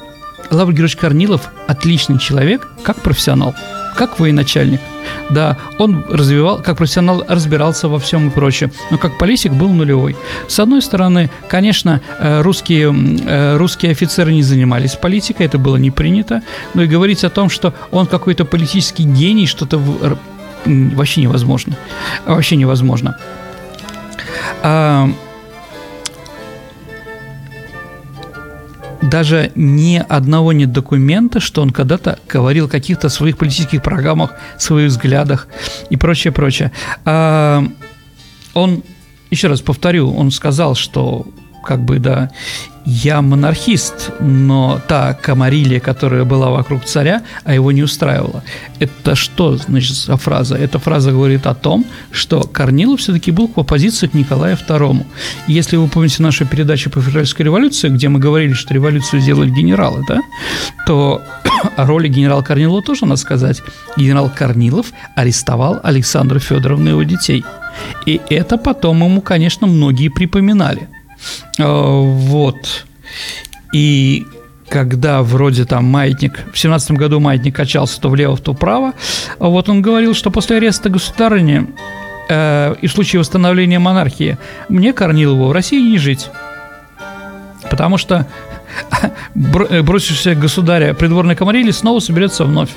Лавр 0.49 0.71
Георгиевич 0.71 0.95
Корнилов 0.95 1.51
отличный 1.67 2.17
человек, 2.17 2.67
как 2.81 2.97
профессионал, 3.01 3.53
как 3.95 4.19
военачальник. 4.19 4.81
Да, 5.29 5.57
он 5.77 6.03
развивал, 6.09 6.59
как 6.59 6.77
профессионал 6.77 7.23
разбирался 7.27 7.87
во 7.87 7.99
всем 7.99 8.29
и 8.29 8.31
прочее, 8.31 8.71
но 8.89 8.97
как 8.97 9.19
политик 9.19 9.51
был 9.53 9.69
нулевой. 9.69 10.17
С 10.47 10.59
одной 10.59 10.81
стороны, 10.81 11.29
конечно, 11.47 12.01
э, 12.17 12.41
русские, 12.41 12.91
э, 13.25 13.57
русские 13.57 13.91
офицеры 13.91 14.33
не 14.33 14.41
занимались 14.41 14.95
политикой, 14.95 15.45
это 15.45 15.59
было 15.59 15.75
не 15.75 15.91
принято, 15.91 16.41
но 16.73 16.81
и 16.81 16.87
говорить 16.87 17.23
о 17.23 17.29
том, 17.29 17.51
что 17.51 17.75
он 17.91 18.07
какой-то 18.07 18.43
политический 18.43 19.03
гений, 19.03 19.45
что-то 19.45 19.79
вообще 20.65 21.21
невозможно. 21.21 21.75
Вообще 22.25 22.55
невозможно. 22.55 23.17
А, 24.63 25.09
даже 29.01 29.51
ни 29.55 29.97
одного 29.97 30.53
нет 30.53 30.71
документа, 30.71 31.39
что 31.39 31.61
он 31.61 31.71
когда-то 31.71 32.19
говорил 32.29 32.67
о 32.67 32.69
каких-то 32.69 33.09
своих 33.09 33.37
политических 33.37 33.81
программах, 33.81 34.35
своих 34.57 34.89
взглядах 34.89 35.47
и 35.89 35.97
прочее, 35.97 36.31
прочее. 36.31 36.71
А, 37.05 37.63
он, 38.53 38.83
еще 39.29 39.47
раз 39.47 39.61
повторю, 39.61 40.13
он 40.13 40.31
сказал, 40.31 40.75
что 40.75 41.27
как 41.63 41.81
бы, 41.81 41.99
да, 41.99 42.29
я 42.85 43.21
монархист, 43.21 44.11
но 44.19 44.81
та 44.87 45.13
комарилия, 45.13 45.79
которая 45.79 46.23
была 46.23 46.49
вокруг 46.49 46.83
царя, 46.85 47.21
а 47.43 47.53
его 47.53 47.71
не 47.71 47.83
устраивала. 47.83 48.43
Это 48.79 49.15
что, 49.15 49.55
значит, 49.55 49.95
за 49.95 50.17
фраза? 50.17 50.55
Эта 50.55 50.79
фраза 50.79 51.11
говорит 51.11 51.45
о 51.45 51.53
том, 51.53 51.85
что 52.11 52.41
Корнилов 52.41 52.99
все-таки 52.99 53.31
был 53.31 53.51
в 53.53 53.59
оппозиции 53.59 54.07
к 54.07 54.13
Николаю 54.13 54.57
II. 54.57 55.05
Если 55.47 55.77
вы 55.77 55.87
помните 55.87 56.23
нашу 56.23 56.45
передачу 56.45 56.89
по 56.89 57.01
февральской 57.01 57.45
революции, 57.45 57.89
где 57.89 58.09
мы 58.09 58.19
говорили, 58.19 58.53
что 58.53 58.73
революцию 58.73 59.21
сделали 59.21 59.49
генералы, 59.49 60.03
да, 60.07 60.19
то 60.87 61.21
о 61.77 61.85
роли 61.85 62.07
генерала 62.07 62.41
Корнилова 62.41 62.81
тоже 62.81 63.05
надо 63.05 63.17
сказать. 63.17 63.61
Генерал 63.95 64.31
Корнилов 64.35 64.87
арестовал 65.15 65.79
Александра 65.83 66.39
Федоровну 66.39 66.87
и 66.87 66.89
его 66.91 67.03
детей. 67.03 67.45
И 68.05 68.19
это 68.29 68.57
потом 68.57 69.03
ему, 69.03 69.21
конечно, 69.21 69.67
многие 69.67 70.09
припоминали– 70.09 70.89
вот. 71.57 72.85
И 73.73 74.25
когда 74.69 75.21
вроде 75.21 75.65
там 75.65 75.85
маятник, 75.85 76.45
в 76.53 76.57
семнадцатом 76.57 76.95
году 76.95 77.19
маятник 77.19 77.55
качался 77.55 77.99
то 77.99 78.09
влево, 78.09 78.37
то 78.37 78.53
вправо, 78.53 78.93
вот 79.37 79.69
он 79.69 79.81
говорил, 79.81 80.13
что 80.15 80.31
после 80.31 80.57
ареста 80.57 80.89
государыни 80.89 81.67
э, 82.29 82.75
и 82.81 82.87
в 82.87 82.91
случае 82.91 83.19
восстановления 83.19 83.79
монархии 83.79 84.37
мне, 84.69 84.93
Корнилову, 84.93 85.47
в 85.47 85.51
России 85.51 85.81
не 85.81 85.97
жить. 85.97 86.29
Потому 87.69 87.97
что 87.97 88.27
бросившийся 89.35 90.35
государя 90.35 90.93
придворной 90.93 91.35
комарили 91.35 91.71
снова 91.71 91.99
соберется 91.99 92.45
вновь. 92.45 92.69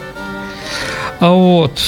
А 1.21 1.31
вот. 1.31 1.81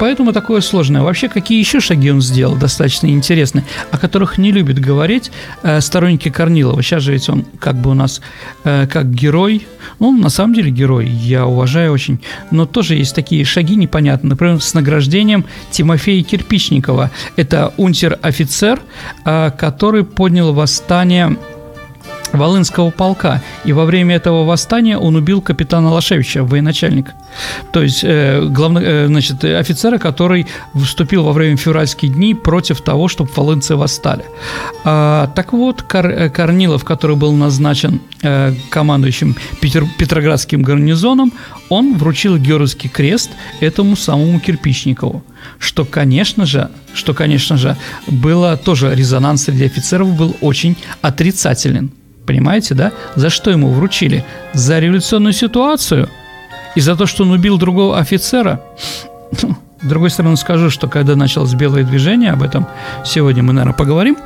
Поэтому 0.00 0.32
такое 0.32 0.62
сложное. 0.62 1.02
Вообще, 1.02 1.28
какие 1.28 1.58
еще 1.58 1.78
шаги 1.78 2.10
он 2.10 2.22
сделал, 2.22 2.56
достаточно 2.56 3.08
интересные, 3.08 3.66
о 3.90 3.98
которых 3.98 4.38
не 4.38 4.50
любят 4.50 4.78
говорить 4.78 5.30
э, 5.62 5.82
сторонники 5.82 6.30
Корнилова. 6.30 6.82
Сейчас 6.82 7.02
же 7.02 7.12
ведь 7.12 7.28
он 7.28 7.44
как 7.58 7.74
бы 7.74 7.90
у 7.90 7.94
нас 7.94 8.22
э, 8.64 8.86
как 8.86 9.12
герой. 9.12 9.66
Ну, 9.98 10.16
на 10.16 10.30
самом 10.30 10.54
деле 10.54 10.70
герой, 10.70 11.06
я 11.06 11.44
уважаю 11.44 11.92
очень. 11.92 12.18
Но 12.50 12.64
тоже 12.64 12.94
есть 12.94 13.14
такие 13.14 13.44
шаги 13.44 13.76
непонятные. 13.76 14.30
Например, 14.30 14.58
с 14.62 14.72
награждением 14.72 15.44
Тимофея 15.70 16.24
Кирпичникова. 16.24 17.10
Это 17.36 17.74
унтер-офицер, 17.76 18.80
э, 19.26 19.50
который 19.50 20.04
поднял 20.04 20.54
восстание 20.54 21.36
Волынского 22.32 22.90
полка. 22.90 23.42
И 23.64 23.72
во 23.72 23.84
время 23.84 24.16
этого 24.16 24.44
восстания 24.44 24.98
он 24.98 25.16
убил 25.16 25.40
капитана 25.40 25.90
Лашевича, 25.90 26.44
военачальника. 26.44 27.12
То 27.72 27.82
есть, 27.82 28.04
э, 28.04 28.42
главный, 28.42 28.82
э, 28.84 29.06
значит, 29.06 29.44
офицера, 29.44 29.98
который 29.98 30.46
выступил 30.74 31.24
во 31.24 31.32
время 31.32 31.56
февральских 31.56 32.12
дней 32.12 32.34
против 32.34 32.80
того, 32.80 33.08
чтобы 33.08 33.30
волынцы 33.36 33.76
восстали. 33.76 34.24
А, 34.84 35.28
так 35.34 35.52
вот, 35.52 35.82
Кор, 35.82 36.06
э, 36.06 36.28
Корнилов, 36.30 36.84
который 36.84 37.16
был 37.16 37.32
назначен 37.32 38.00
э, 38.22 38.54
командующим 38.70 39.36
Петр, 39.60 39.84
Петроградским 39.98 40.62
гарнизоном, 40.62 41.32
он 41.68 41.96
вручил 41.96 42.36
Георгиевский 42.36 42.88
крест 42.90 43.30
этому 43.60 43.96
самому 43.96 44.40
Кирпичникову. 44.40 45.22
Что, 45.58 45.84
конечно 45.84 46.46
же, 46.46 46.70
что, 46.94 47.14
конечно 47.14 47.56
же, 47.56 47.76
было 48.06 48.56
тоже 48.56 48.94
резонанс 48.94 49.44
среди 49.44 49.64
офицеров 49.64 50.14
был 50.16 50.36
очень 50.40 50.76
отрицателен. 51.02 51.90
Понимаете, 52.30 52.74
да? 52.74 52.92
За 53.16 53.28
что 53.28 53.50
ему 53.50 53.72
вручили? 53.72 54.24
За 54.52 54.78
революционную 54.78 55.32
ситуацию? 55.32 56.08
И 56.76 56.80
за 56.80 56.94
то, 56.94 57.06
что 57.06 57.24
он 57.24 57.32
убил 57.32 57.58
другого 57.58 57.98
офицера? 57.98 58.60
С 59.32 59.86
другой 59.88 60.10
стороны, 60.10 60.36
скажу, 60.36 60.70
что 60.70 60.86
когда 60.86 61.16
началось 61.16 61.54
белое 61.54 61.82
движение, 61.82 62.30
об 62.30 62.44
этом 62.44 62.68
сегодня 63.04 63.42
мы, 63.42 63.52
наверное, 63.52 63.74
поговорим. 63.74 64.16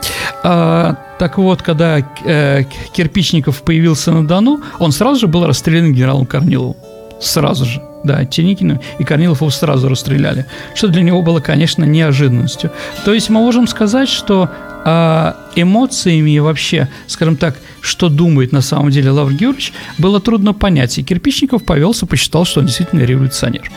А, 0.42 0.96
так 1.18 1.38
вот, 1.38 1.62
когда 1.62 2.00
э, 2.00 2.64
Кирпичников 2.92 3.62
появился 3.62 4.12
на 4.12 4.26
Дону, 4.26 4.60
он 4.78 4.92
сразу 4.92 5.20
же 5.20 5.26
был 5.26 5.46
расстрелян 5.46 5.90
генералом 5.94 6.26
Корниловым. 6.26 6.76
Сразу 7.22 7.64
же. 7.64 7.80
Да, 8.04 8.24
Теникина 8.26 8.80
и 8.98 9.04
Корнилов 9.04 9.40
его 9.40 9.50
сразу 9.50 9.88
расстреляли, 9.88 10.46
что 10.74 10.88
для 10.88 11.02
него 11.02 11.22
было, 11.22 11.40
конечно, 11.40 11.84
неожиданностью. 11.84 12.70
То 13.04 13.14
есть 13.14 13.30
мы 13.30 13.40
можем 13.40 13.66
сказать, 13.66 14.10
что 14.10 14.50
а, 14.84 15.36
эмоциями 15.56 16.32
и 16.32 16.40
вообще, 16.40 16.88
скажем 17.06 17.36
так, 17.36 17.56
что 17.80 18.10
думает 18.10 18.52
на 18.52 18.60
самом 18.60 18.90
деле 18.90 19.10
Лавр 19.10 19.32
Георгиевич, 19.32 19.72
было 19.96 20.20
трудно 20.20 20.52
понять. 20.52 20.98
И 20.98 21.02
Кирпичников 21.02 21.64
повелся, 21.64 22.04
посчитал, 22.04 22.44
что 22.44 22.60
он 22.60 22.66
действительно 22.66 23.00
революционер. 23.00 23.70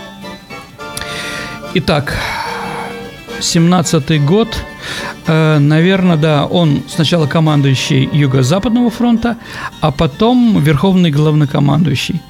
Итак, 1.76 2.18
17-й 3.40 4.20
год, 4.20 4.50
э, 5.28 5.60
наверное, 5.60 6.18
да, 6.18 6.46
он 6.46 6.84
сначала 6.90 7.28
командующий 7.28 8.10
Юго-Западного 8.12 8.90
фронта, 8.90 9.38
а 9.80 9.92
потом 9.92 10.62
верховный 10.62 11.12
главнокомандующий 11.12 12.22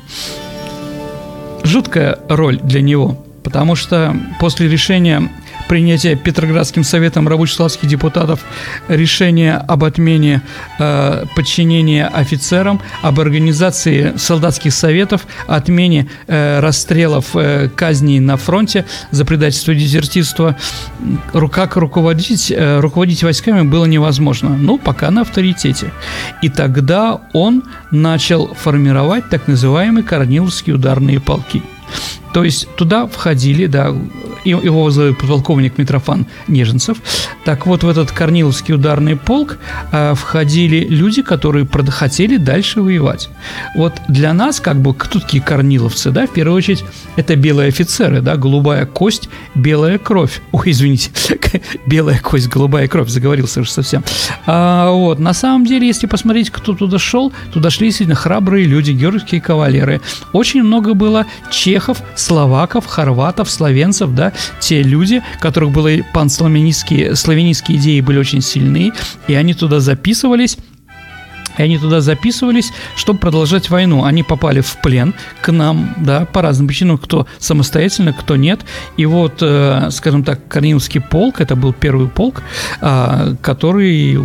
жуткая 1.68 2.18
роль 2.30 2.58
для 2.58 2.82
него, 2.82 3.24
потому 3.44 3.76
что 3.76 4.16
после 4.40 4.68
решения 4.68 5.30
принятия 5.68 6.16
Петроградским 6.16 6.84
советом 6.84 7.28
рабочих 7.28 7.56
славских 7.56 7.88
депутатов 7.88 8.40
решения 8.88 9.56
об 9.56 9.84
отмене 9.84 10.42
э, 10.80 11.26
подчинения 11.36 12.08
офицерам, 12.08 12.82
об 13.02 13.20
организации 13.20 14.14
солдатских 14.18 14.74
советов, 14.74 15.28
отмене 15.48 16.08
э, 16.28 16.60
расстрелов, 16.60 17.36
э, 17.36 17.70
казней 17.70 18.20
на 18.20 18.38
фронте 18.38 18.86
за 19.12 19.26
предательство 19.26 19.72
и 19.72 19.76
дезертирство. 19.76 20.58
Как 21.52 21.76
руководить, 21.76 22.52
э, 22.52 22.80
руководить 22.80 23.24
войсками 23.24 23.62
было 23.62 23.86
невозможно. 23.86 24.50
Ну, 24.58 24.78
пока 24.78 25.12
на 25.12 25.22
авторитете. 25.22 25.92
И 26.42 26.50
тогда 26.50 27.22
он 27.34 27.64
начал 27.92 28.54
формировать 28.54 29.30
так 29.30 29.48
называемые 29.48 30.04
корниловские 30.04 30.76
ударные 30.76 31.20
полки. 31.20 31.62
То 32.34 32.44
есть 32.44 32.68
туда 32.76 33.08
входили, 33.08 33.66
да, 33.66 33.94
его 34.44 34.84
возглавил 34.84 35.16
подполковник 35.16 35.78
Митрофан 35.78 36.26
Неженцев. 36.48 36.98
Так 37.46 37.66
вот, 37.66 37.84
в 37.84 37.90
этот 37.90 38.12
Корниловский 38.12 38.74
ударный 38.74 39.16
полк 39.16 39.58
э, 39.92 40.14
входили 40.16 40.86
люди, 40.86 41.22
которые 41.22 41.68
хотели 41.90 42.38
дальше 42.38 42.82
воевать. 42.82 43.30
Вот 43.76 43.94
для 44.08 44.34
нас, 44.34 44.60
как 44.60 44.82
бы, 44.82 44.94
кто 44.94 45.20
такие 45.20 45.42
корниловцы, 45.42 46.12
да, 46.12 46.28
в 46.28 46.34
первую 46.34 46.58
очередь, 46.58 46.84
это 47.16 47.36
белые 47.36 47.70
офицеры, 47.70 48.22
да, 48.22 48.36
голубая 48.36 48.86
кость, 48.86 49.30
белая 49.56 49.98
кровь. 49.98 50.42
Ой, 50.52 50.72
извините, 50.72 51.12
белая 51.86 52.20
кость, 52.20 52.48
голубая 52.48 52.88
кровь, 52.88 53.10
заговорился 53.10 53.62
уже 53.62 53.72
совсем. 53.72 54.04
А, 54.46 54.92
вот, 54.92 55.20
на 55.20 55.34
самом 55.34 55.66
деле, 55.66 55.88
если 55.88 56.08
посмотреть, 56.08 56.50
кто 56.50 56.74
туда 56.74 57.00
шел, 57.00 57.32
туда 57.52 57.70
шли 57.70 57.88
действительно 57.88 58.16
храбрые 58.16 58.66
люди, 58.66 58.92
георгиевские 58.92 59.42
кавалеры. 59.42 60.02
Очень 60.34 60.64
много 60.64 60.94
было 60.94 61.26
чехов, 61.52 62.02
словаков, 62.18 62.86
хорватов, 62.86 63.50
словенцев, 63.50 64.14
да, 64.14 64.34
те 64.60 64.82
люди, 64.84 65.24
которых 65.40 65.72
были 65.72 66.06
панславянистские 66.14 67.16
славянистские 67.16 67.78
идеи 67.78 68.02
были 68.02 68.18
очень 68.18 68.42
сильны, 68.42 68.92
и 69.28 69.36
они 69.36 69.54
туда 69.54 69.80
записывались, 69.80 70.58
и 71.58 71.64
они 71.64 71.78
туда 71.78 72.02
записывались, 72.02 72.72
чтобы 72.96 73.20
продолжать 73.20 73.70
войну. 73.70 74.04
Они 74.04 74.24
попали 74.24 74.62
в 74.62 74.78
плен 74.82 75.14
к 75.42 75.52
нам, 75.52 75.94
да, 75.98 76.26
по 76.26 76.42
разным 76.42 76.68
причинам, 76.68 76.98
кто 76.98 77.26
самостоятельно, 77.40 78.14
кто 78.14 78.36
нет. 78.36 78.62
И 78.96 79.06
вот, 79.06 79.40
э, 79.42 79.90
скажем 79.92 80.24
так, 80.24 80.48
Корниловский 80.48 81.02
полк, 81.02 81.42
это 81.42 81.56
был 81.56 81.74
первый 81.74 82.08
полк, 82.08 82.44
э, 82.82 83.36
который 83.42 84.20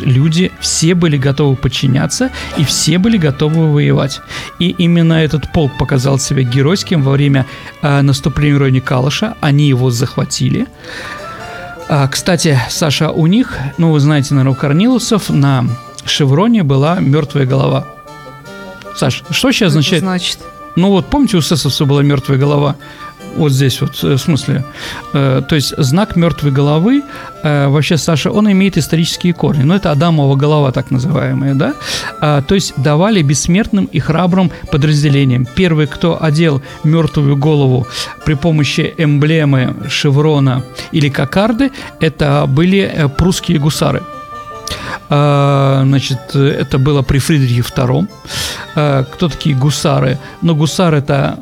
люди 0.00 0.50
все 0.60 0.94
были 0.94 1.16
готовы 1.16 1.56
подчиняться 1.56 2.30
и 2.56 2.64
все 2.64 2.98
были 2.98 3.16
готовы 3.16 3.72
воевать. 3.72 4.20
И 4.58 4.70
именно 4.70 5.14
этот 5.14 5.52
полк 5.52 5.76
показал 5.78 6.18
себя 6.18 6.42
геройским 6.42 7.02
во 7.02 7.12
время 7.12 7.46
э, 7.82 8.00
наступления 8.02 8.58
Рони 8.58 8.80
Калыша. 8.80 9.36
Они 9.40 9.68
его 9.68 9.90
захватили. 9.90 10.66
А, 11.88 12.08
кстати, 12.08 12.58
Саша, 12.70 13.10
у 13.10 13.26
них, 13.26 13.58
ну, 13.78 13.92
вы 13.92 14.00
знаете, 14.00 14.34
наверное, 14.34 14.52
у 14.52 14.60
Корниловцев 14.60 15.28
на 15.28 15.66
шевроне 16.04 16.62
была 16.62 16.98
мертвая 17.00 17.46
голова. 17.46 17.86
Саш, 18.96 19.22
что 19.30 19.32
сейчас 19.32 19.36
Что 19.36 19.48
это 19.48 19.66
означает? 19.66 20.02
значит? 20.02 20.38
Ну 20.74 20.88
вот, 20.88 21.06
помните, 21.06 21.36
у 21.36 21.40
эсэсовца 21.40 21.84
была 21.84 22.02
мертвая 22.02 22.38
голова? 22.38 22.76
Вот 23.36 23.52
здесь 23.52 23.80
вот, 23.80 24.04
э, 24.04 24.14
в 24.14 24.18
смысле. 24.18 24.64
Э, 25.14 25.42
то 25.48 25.54
есть 25.54 25.74
знак 25.78 26.16
мертвой 26.16 26.52
головы, 26.52 27.02
э, 27.42 27.68
вообще, 27.68 27.96
Саша, 27.96 28.30
он 28.30 28.50
имеет 28.50 28.76
исторические 28.76 29.32
корни. 29.32 29.62
Ну, 29.62 29.74
это 29.74 29.90
Адамова 29.90 30.36
голова, 30.36 30.70
так 30.72 30.90
называемая, 30.90 31.54
да? 31.54 31.74
А, 32.20 32.42
то 32.42 32.54
есть 32.54 32.74
давали 32.76 33.22
бессмертным 33.22 33.86
и 33.86 33.98
храбрым 34.00 34.50
подразделениям. 34.70 35.46
Первый, 35.54 35.86
кто 35.86 36.22
одел 36.22 36.62
мертвую 36.84 37.36
голову 37.36 37.86
при 38.24 38.34
помощи 38.34 38.94
эмблемы, 38.98 39.74
шеврона 39.88 40.62
или 40.92 41.08
кокарды, 41.08 41.70
это 42.00 42.46
были 42.48 42.78
э, 42.80 43.08
прусские 43.08 43.58
гусары. 43.58 44.02
А, 45.08 45.82
Значит, 45.84 46.34
это 46.34 46.78
было 46.78 47.02
при 47.02 47.18
Фридрихе 47.18 47.60
II. 47.60 48.06
А, 48.74 49.04
Кто 49.04 49.28
такие 49.28 49.56
гусары? 49.56 50.18
Ну, 50.42 50.54
гусар 50.54 50.94
это 50.94 51.38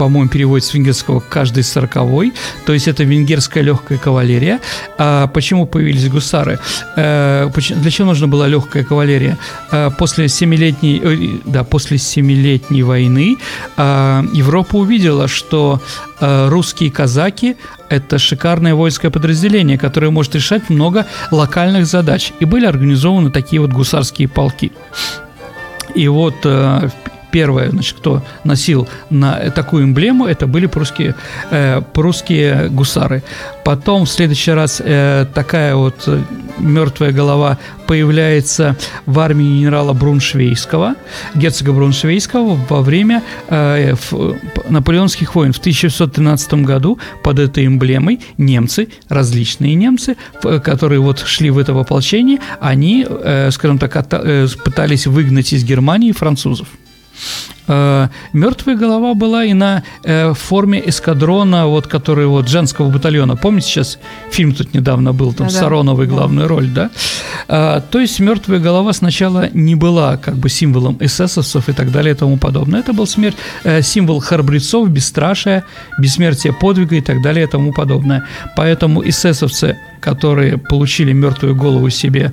по-моему, 0.00 0.30
переводится 0.30 0.70
с 0.70 0.74
венгерского 0.74 1.20
«каждый 1.20 1.62
сороковой», 1.62 2.32
то 2.64 2.72
есть 2.72 2.88
это 2.88 3.04
венгерская 3.04 3.62
легкая 3.62 3.98
кавалерия. 3.98 4.58
А 4.96 5.26
почему 5.26 5.66
появились 5.66 6.08
гусары? 6.08 6.58
Э, 6.96 7.50
Для 7.82 7.90
чего 7.90 8.06
нужна 8.08 8.26
была 8.26 8.48
легкая 8.48 8.82
кавалерия? 8.82 9.36
Э, 9.70 9.90
После 9.98 10.28
семилетней, 10.28 11.02
ой, 11.04 11.42
да, 11.44 11.64
после 11.64 11.98
семилетней 11.98 12.82
войны 12.82 13.36
э, 13.76 14.22
Европа 14.32 14.76
увидела, 14.76 15.28
что 15.28 15.82
э, 16.20 16.48
русские 16.48 16.90
казаки– 16.90 17.56
это 17.90 18.18
шикарное 18.18 18.74
воинское 18.74 19.10
подразделение, 19.10 19.76
которое 19.76 20.10
может 20.10 20.34
решать 20.34 20.70
много 20.70 21.04
локальных 21.30 21.84
задач. 21.84 22.32
И 22.40 22.46
были 22.46 22.64
организованы 22.64 23.30
такие 23.30 23.60
вот 23.60 23.72
гусарские 23.72 24.28
полки. 24.28 24.72
И 25.94 26.08
вот 26.08 26.36
э, 26.44 26.88
первое, 27.32 27.70
значит, 27.70 27.96
кто 27.98 28.22
носил 28.44 28.88
на 29.10 29.50
такую 29.50 29.84
эмблему, 29.84 30.26
это 30.26 30.46
были 30.46 30.66
прусские, 30.66 31.14
э, 31.50 31.80
прусские 31.92 32.68
гусары. 32.70 33.22
Потом 33.64 34.04
в 34.04 34.10
следующий 34.10 34.52
раз 34.52 34.80
э, 34.84 35.26
такая 35.34 35.74
вот 35.76 35.94
э, 36.06 36.22
мертвая 36.58 37.12
голова 37.12 37.58
появляется 37.86 38.76
в 39.06 39.18
армии 39.18 39.58
генерала 39.60 39.92
Бруншвейского, 39.92 40.94
герцога 41.34 41.72
Бруншвейского 41.72 42.58
во 42.68 42.80
время 42.82 43.22
э, 43.48 43.92
ф- 43.92 44.12
наполеонских 44.68 45.34
войн. 45.34 45.52
В 45.52 45.58
1613 45.58 46.54
году 46.64 46.98
под 47.22 47.38
этой 47.38 47.66
эмблемой 47.66 48.20
немцы, 48.38 48.88
различные 49.08 49.74
немцы, 49.74 50.16
в- 50.42 50.60
которые 50.60 51.00
вот 51.00 51.20
шли 51.26 51.50
в 51.50 51.58
это 51.58 51.78
ополчение, 51.78 52.38
они, 52.60 53.06
э, 53.08 53.50
скажем 53.50 53.78
так, 53.78 53.96
ота- 53.96 54.22
э, 54.24 54.46
пытались 54.64 55.06
выгнать 55.06 55.52
из 55.52 55.64
Германии 55.64 56.12
французов. 56.12 56.68
Мертвая 58.32 58.76
голова 58.76 59.14
была 59.14 59.44
и 59.44 59.52
на 59.52 59.84
э, 60.02 60.34
форме 60.34 60.82
эскадрона, 60.84 61.66
вот, 61.66 61.86
который 61.86 62.26
вот 62.26 62.48
женского 62.48 62.90
батальона. 62.90 63.36
Помните, 63.36 63.68
сейчас 63.68 63.98
фильм 64.32 64.54
тут 64.54 64.74
недавно 64.74 65.12
был, 65.12 65.32
там 65.32 65.46
Да-да. 65.46 65.60
Сароновой 65.60 66.06
главную 66.06 66.48
роль, 66.48 66.66
да? 66.66 66.90
А, 67.46 67.80
то 67.80 68.00
есть 68.00 68.20
мертвая 68.20 68.58
голова 68.58 68.92
сначала 68.92 69.48
не 69.52 69.76
была 69.76 70.16
как 70.16 70.36
бы 70.36 70.48
символом 70.48 70.96
эсэсовцев 71.00 71.68
и 71.68 71.72
так 71.72 71.92
далее 71.92 72.14
и 72.14 72.16
тому 72.16 72.38
подобное. 72.38 72.80
Это 72.80 72.92
был 72.92 73.06
смерть, 73.06 73.36
э, 73.64 73.82
символ 73.82 74.20
храбрецов, 74.20 74.88
бесстрашия, 74.88 75.64
бессмертия 75.98 76.52
подвига 76.52 76.96
и 76.96 77.00
так 77.00 77.22
далее 77.22 77.46
и 77.46 77.50
тому 77.50 77.72
подобное. 77.72 78.26
Поэтому 78.56 79.08
эсэсовцы, 79.08 79.76
которые 80.00 80.58
получили 80.58 81.12
мертвую 81.12 81.54
голову 81.54 81.90
себе 81.90 82.32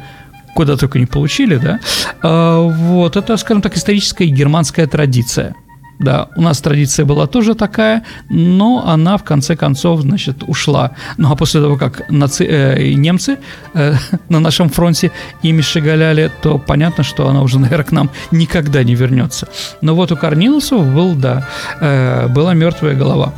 куда 0.57 0.75
только 0.75 0.97
не 0.97 1.05
получили, 1.05 1.57
да, 1.57 1.79
а, 2.23 2.61
вот, 2.63 3.15
это, 3.15 3.37
скажем 3.37 3.61
так, 3.61 3.77
историческая 3.77 4.25
германская 4.25 4.87
традиция. 4.87 5.53
Да, 5.99 6.29
у 6.35 6.41
нас 6.41 6.61
традиция 6.61 7.05
была 7.05 7.27
тоже 7.27 7.53
такая, 7.53 8.03
но 8.29 8.83
она 8.87 9.17
в 9.17 9.23
конце 9.23 9.55
концов, 9.55 10.01
значит, 10.01 10.43
ушла. 10.47 10.91
Ну 11.17 11.31
а 11.31 11.35
после 11.35 11.61
того, 11.61 11.77
как 11.77 12.09
наци- 12.09 12.47
э, 12.47 12.93
немцы 12.93 13.37
э, 13.75 13.93
на 14.29 14.39
нашем 14.39 14.69
фронте 14.69 15.11
ими 15.43 15.61
шагаляли, 15.61 16.31
то 16.41 16.57
понятно, 16.57 17.03
что 17.03 17.27
она 17.27 17.43
уже, 17.43 17.59
наверное, 17.65 17.85
к 17.85 17.91
нам 17.91 18.09
никогда 18.31 18.83
не 18.83 18.95
вернется. 18.95 19.47
Но 19.81 19.93
вот 19.93 20.11
у 20.11 20.17
Корниловцев 20.17 20.83
был, 20.83 21.13
да, 21.13 21.47
э, 21.79 22.27
была 22.29 22.55
мертвая 22.55 22.95
голова. 22.95 23.31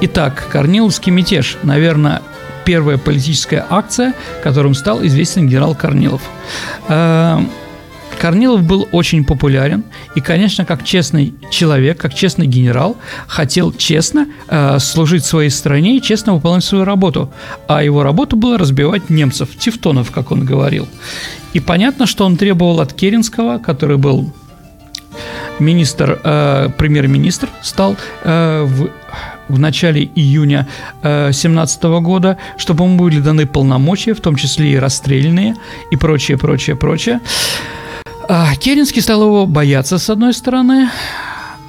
Итак, 0.00 0.48
Корниловский 0.50 1.12
мятеж, 1.12 1.58
наверное, 1.62 2.22
первая 2.66 2.98
политическая 2.98 3.64
акция, 3.70 4.12
которым 4.42 4.74
стал 4.74 5.06
известен 5.06 5.48
генерал 5.48 5.74
Корнилов. 5.74 6.20
Э, 6.88 7.38
Корнилов 8.18 8.62
был 8.62 8.88
очень 8.92 9.24
популярен 9.24 9.84
и, 10.14 10.20
конечно, 10.20 10.64
как 10.64 10.84
честный 10.84 11.34
человек, 11.50 11.98
как 11.98 12.12
честный 12.12 12.46
генерал, 12.46 12.96
хотел 13.28 13.72
честно 13.72 14.26
э, 14.48 14.78
служить 14.80 15.24
своей 15.24 15.50
стране 15.50 15.96
и 15.96 16.02
честно 16.02 16.34
выполнять 16.34 16.64
свою 16.64 16.84
работу. 16.84 17.30
А 17.68 17.82
его 17.82 18.02
работа 18.02 18.36
была 18.36 18.58
разбивать 18.58 19.10
немцев, 19.10 19.56
тевтонов, 19.56 20.10
как 20.10 20.32
он 20.32 20.44
говорил. 20.44 20.88
И 21.52 21.60
понятно, 21.60 22.06
что 22.06 22.24
он 22.24 22.36
требовал 22.36 22.80
от 22.80 22.92
Керенского, 22.92 23.58
который 23.58 23.96
был 23.96 24.32
министр, 25.58 26.20
э, 26.22 26.70
премьер-министр 26.76 27.48
стал 27.62 27.96
э, 28.24 28.64
в, 28.64 28.90
в 29.48 29.58
начале 29.58 30.04
июня 30.14 30.66
2017 31.02 31.82
года, 32.02 32.36
чтобы 32.56 32.84
ему 32.84 32.96
были 32.98 33.20
даны 33.20 33.46
полномочия, 33.46 34.14
в 34.14 34.20
том 34.20 34.36
числе 34.36 34.72
и 34.72 34.76
расстрельные, 34.76 35.54
и 35.90 35.96
прочее, 35.96 36.36
прочее, 36.38 36.76
прочее. 36.76 37.20
А, 38.28 38.54
Керенский 38.56 39.02
стал 39.02 39.22
его 39.22 39.46
бояться, 39.46 39.98
с 39.98 40.10
одной 40.10 40.32
стороны. 40.34 40.88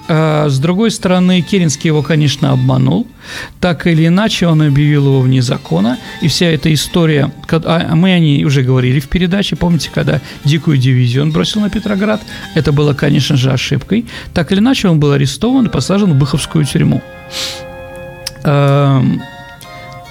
А, 0.10 0.48
С 0.50 0.58
другой 0.60 0.90
стороны, 0.92 1.42
Керенский 1.42 1.90
его, 1.90 2.02
конечно, 2.02 2.52
обманул. 2.52 3.06
Так 3.60 3.86
или 3.88 4.08
иначе, 4.08 4.48
он 4.48 4.62
объявил 4.62 5.06
его 5.06 5.20
вне 5.20 5.42
закона. 5.42 5.98
И 6.22 6.30
вся 6.30 6.46
эта 6.48 6.74
история, 6.74 7.32
ко- 7.46 7.62
а 7.66 7.94
мы 7.94 8.14
о 8.14 8.20
ней 8.20 8.44
уже 8.46 8.64
говорили 8.64 9.00
в 9.02 9.08
передаче, 9.10 9.56
помните, 9.58 9.92
когда 9.94 10.22
дикую 10.46 10.78
дивизию 10.78 11.24
он 11.24 11.32
бросил 11.32 11.60
на 11.62 11.70
Петроград, 11.70 12.22
это 12.56 12.72
было, 12.72 12.94
конечно 12.94 13.36
же, 13.36 13.52
ошибкой. 13.52 14.06
Так 14.34 14.52
или 14.52 14.60
иначе, 14.60 14.88
он 14.88 15.00
был 15.00 15.12
арестован 15.12 15.66
и 15.66 15.70
посажен 15.70 16.14
в 16.14 16.16
Быховскую 16.16 16.64
тюрьму. 16.66 17.02
Эм, 18.44 19.22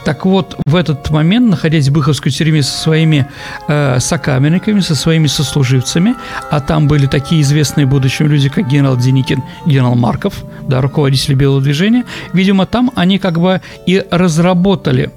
Так 0.04 0.24
вот, 0.24 0.56
в 0.66 0.76
этот 0.76 1.10
момент, 1.10 1.50
находясь 1.50 1.88
в 1.88 1.92
Быховской 1.92 2.30
тюрьме 2.30 2.62
со 2.62 2.78
своими 2.78 3.26
э, 3.66 3.98
сокамерниками, 3.98 4.78
со 4.78 4.94
своими 4.94 5.26
сослуживцами, 5.26 6.14
а 6.48 6.60
там 6.60 6.86
были 6.86 7.06
такие 7.06 7.42
известные 7.42 7.86
будущим 7.86 8.28
люди, 8.28 8.48
как 8.48 8.68
генерал 8.68 8.96
Деникин, 8.96 9.42
генерал 9.66 9.96
Марков, 9.96 10.44
да, 10.68 10.80
руководители 10.80 11.34
Белого 11.34 11.60
движения, 11.60 12.04
видимо, 12.32 12.66
там 12.66 12.92
они 12.94 13.18
как 13.18 13.40
бы 13.40 13.60
и 13.88 14.04
разработали 14.12 15.10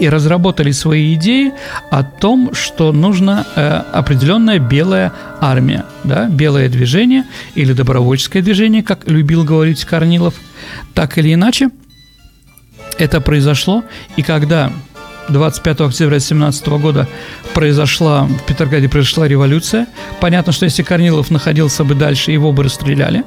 и 0.00 0.08
разработали 0.08 0.72
свои 0.72 1.14
идеи 1.14 1.52
о 1.90 2.02
том, 2.02 2.54
что 2.54 2.90
нужна 2.90 3.46
э, 3.54 3.82
определенная 3.92 4.58
белая 4.58 5.12
армия, 5.40 5.84
да, 6.04 6.26
белое 6.26 6.68
движение 6.70 7.24
или 7.54 7.74
добровольческое 7.74 8.42
движение, 8.42 8.82
как 8.82 9.06
любил 9.06 9.44
говорить 9.44 9.84
Корнилов. 9.84 10.34
Так 10.94 11.18
или 11.18 11.34
иначе, 11.34 11.68
это 12.98 13.20
произошло, 13.20 13.84
и 14.16 14.22
когда 14.22 14.72
25 15.28 15.80
октября 15.82 16.18
17 16.18 16.66
года 16.68 17.06
произошла, 17.52 18.24
в 18.24 18.42
Петрограде 18.46 18.88
произошла 18.88 19.28
революция, 19.28 19.86
понятно, 20.20 20.52
что 20.52 20.64
если 20.64 20.82
Корнилов 20.82 21.30
находился 21.30 21.84
бы 21.84 21.94
дальше, 21.94 22.32
его 22.32 22.52
бы 22.52 22.64
расстреляли, 22.64 23.24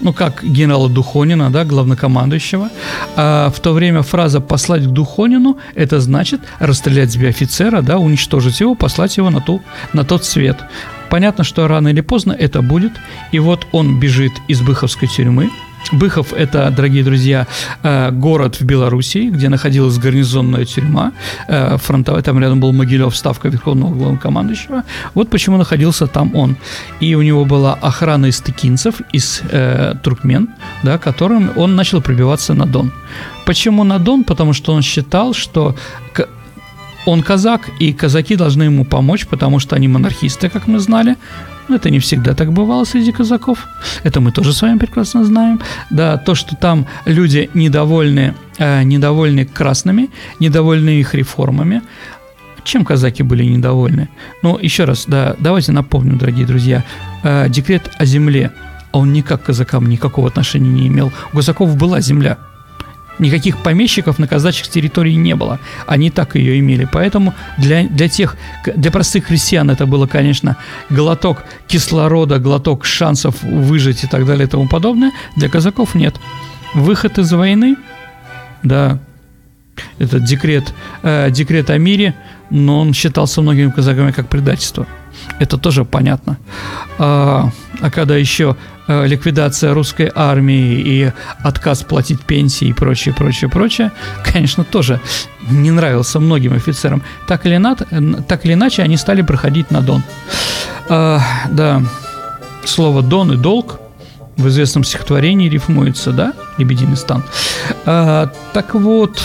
ну, 0.00 0.12
как 0.12 0.42
генерала 0.42 0.88
Духонина, 0.88 1.50
да, 1.50 1.64
главнокомандующего. 1.64 2.70
А 3.16 3.50
в 3.50 3.60
то 3.60 3.72
время 3.72 4.02
фраза 4.02 4.40
«послать 4.40 4.84
к 4.84 4.88
Духонину»– 4.88 5.58
это 5.74 6.00
значит 6.00 6.40
расстрелять 6.58 7.12
себе 7.12 7.28
офицера, 7.28 7.82
да, 7.82 7.98
уничтожить 7.98 8.60
его, 8.60 8.74
послать 8.74 9.16
его 9.16 9.30
на, 9.30 9.40
ту, 9.40 9.62
на 9.92 10.04
тот 10.04 10.24
свет. 10.24 10.58
Понятно, 11.10 11.44
что 11.44 11.66
рано 11.66 11.88
или 11.88 12.00
поздно 12.00 12.32
это 12.32 12.62
будет. 12.62 12.92
И 13.32 13.38
вот 13.38 13.66
он 13.72 13.98
бежит 13.98 14.32
из 14.48 14.60
Быховской 14.60 15.08
тюрьмы, 15.08 15.50
Быхов– 15.92 16.32
это, 16.38 16.70
дорогие 16.70 17.02
друзья, 17.02 17.46
э, 17.82 18.10
город 18.12 18.60
в 18.60 18.64
Белоруссии, 18.64 19.30
где 19.30 19.48
находилась 19.48 19.98
гарнизонная 19.98 20.64
тюрьма, 20.64 21.12
э, 21.48 21.76
фронтовая, 21.78 22.22
там 22.22 22.38
рядом 22.38 22.60
был 22.60 22.72
Могилев, 22.72 23.16
ставка 23.16 23.48
Верховного 23.48 23.94
Главнокомандующего. 23.94 24.84
Вот 25.14 25.30
почему 25.30 25.56
находился 25.56 26.06
там 26.06 26.34
он. 26.34 26.56
И 27.00 27.14
у 27.14 27.22
него 27.22 27.44
была 27.44 27.74
охрана 27.74 28.26
из 28.26 28.40
тыкинцев, 28.40 29.00
из 29.12 29.42
э, 29.50 29.94
туркмен, 30.02 30.48
да, 30.82 30.98
которым 30.98 31.50
он 31.56 31.76
начал 31.76 32.00
пробиваться 32.00 32.54
на 32.54 32.66
Дон. 32.66 32.92
Почему 33.44 33.84
на 33.84 33.98
Дон? 33.98 34.24
Потому 34.24 34.52
что 34.52 34.72
он 34.72 34.82
считал, 34.82 35.34
что 35.34 35.74
он 37.06 37.22
казак, 37.22 37.70
и 37.80 37.92
казаки 37.92 38.36
должны 38.36 38.64
ему 38.64 38.84
помочь, 38.84 39.26
потому 39.26 39.58
что 39.60 39.76
они 39.76 39.88
монархисты, 39.88 40.48
как 40.48 40.68
мы 40.68 40.78
знали. 40.78 41.16
Но 41.70 41.76
это 41.76 41.88
не 41.88 42.00
всегда 42.00 42.34
так 42.34 42.52
бывало 42.52 42.84
среди 42.84 43.12
казаков. 43.12 43.68
Это 44.02 44.20
мы 44.20 44.32
тоже 44.32 44.52
с 44.52 44.60
вами 44.60 44.78
прекрасно 44.78 45.24
знаем. 45.24 45.60
Да, 45.90 46.16
то, 46.16 46.34
что 46.34 46.56
там 46.56 46.84
люди 47.06 47.48
недовольны, 47.54 48.34
э, 48.58 48.82
недовольны 48.82 49.44
красными, 49.44 50.10
недовольны 50.40 50.98
их 50.98 51.14
реформами. 51.14 51.82
Чем 52.64 52.84
казаки 52.84 53.22
были 53.22 53.44
недовольны? 53.44 54.08
Ну, 54.42 54.58
еще 54.58 54.84
раз, 54.84 55.04
да, 55.06 55.36
давайте 55.38 55.70
напомним, 55.70 56.18
дорогие 56.18 56.44
друзья, 56.44 56.82
э, 57.22 57.48
декрет 57.48 57.88
о 57.98 58.04
земле, 58.04 58.50
он 58.90 59.12
никак 59.12 59.42
к 59.42 59.46
казакам 59.46 59.88
никакого 59.88 60.26
отношения 60.26 60.70
не 60.70 60.88
имел. 60.88 61.12
У 61.32 61.36
казаков 61.36 61.76
была 61.76 62.00
земля– 62.00 62.38
никаких 63.20 63.58
помещиков 63.58 64.18
на 64.18 64.26
казачьих 64.26 64.68
территориях 64.68 65.18
не 65.18 65.34
было. 65.34 65.60
Они 65.86 66.10
так 66.10 66.34
ее 66.34 66.58
имели. 66.58 66.88
Поэтому 66.90 67.34
для, 67.58 67.84
для 67.84 68.08
тех, 68.08 68.36
для 68.74 68.90
простых 68.90 69.26
крестьян 69.26 69.70
это 69.70 69.86
было, 69.86 70.06
конечно, 70.06 70.56
глоток 70.88 71.44
кислорода, 71.68 72.38
глоток 72.38 72.84
шансов 72.84 73.42
выжить 73.42 74.04
и 74.04 74.06
так 74.06 74.26
далее 74.26 74.46
и 74.46 74.50
тому 74.50 74.68
подобное. 74.68 75.12
Для 75.36 75.48
казаков 75.48 75.94
нет. 75.94 76.16
Выход 76.74 77.18
из 77.18 77.32
войны, 77.32 77.76
да, 78.62 78.98
этот 79.98 80.24
декрет, 80.24 80.72
э, 81.02 81.30
декрет 81.30 81.70
о 81.70 81.78
мире, 81.78 82.14
но 82.50 82.80
он 82.80 82.92
считался 82.92 83.42
многими 83.42 83.70
казаками 83.70 84.12
как 84.12 84.28
предательство. 84.28 84.86
Это 85.38 85.58
тоже 85.58 85.84
понятно. 85.84 86.38
А, 86.98 87.50
а 87.80 87.90
когда 87.90 88.16
еще 88.16 88.56
Э, 88.92 89.06
ликвидация 89.06 89.72
русской 89.72 90.10
армии 90.12 90.80
и 90.80 91.12
отказ 91.44 91.84
платить 91.84 92.22
пенсии 92.22 92.66
и 92.66 92.72
прочее, 92.72 93.14
прочее, 93.14 93.48
прочее, 93.48 93.92
конечно, 94.24 94.64
тоже 94.64 95.00
не 95.48 95.70
нравился 95.70 96.18
многим 96.18 96.54
офицерам. 96.54 97.00
Так 97.28 97.46
или, 97.46 97.56
на, 97.58 97.76
так 97.76 98.44
или 98.44 98.54
иначе, 98.54 98.82
они 98.82 98.96
стали 98.96 99.22
проходить 99.22 99.70
на 99.70 99.80
Дон. 99.80 100.02
А, 100.88 101.20
да, 101.52 101.82
слово 102.64 103.02
«дон» 103.02 103.32
и 103.32 103.36
«долг» 103.36 103.78
в 104.36 104.48
известном 104.48 104.82
стихотворении 104.82 105.48
рифмуется, 105.48 106.10
да, 106.10 106.32
«Лебединый 106.58 106.96
стан». 106.96 107.22
А, 107.86 108.32
так 108.52 108.74
вот, 108.74 109.22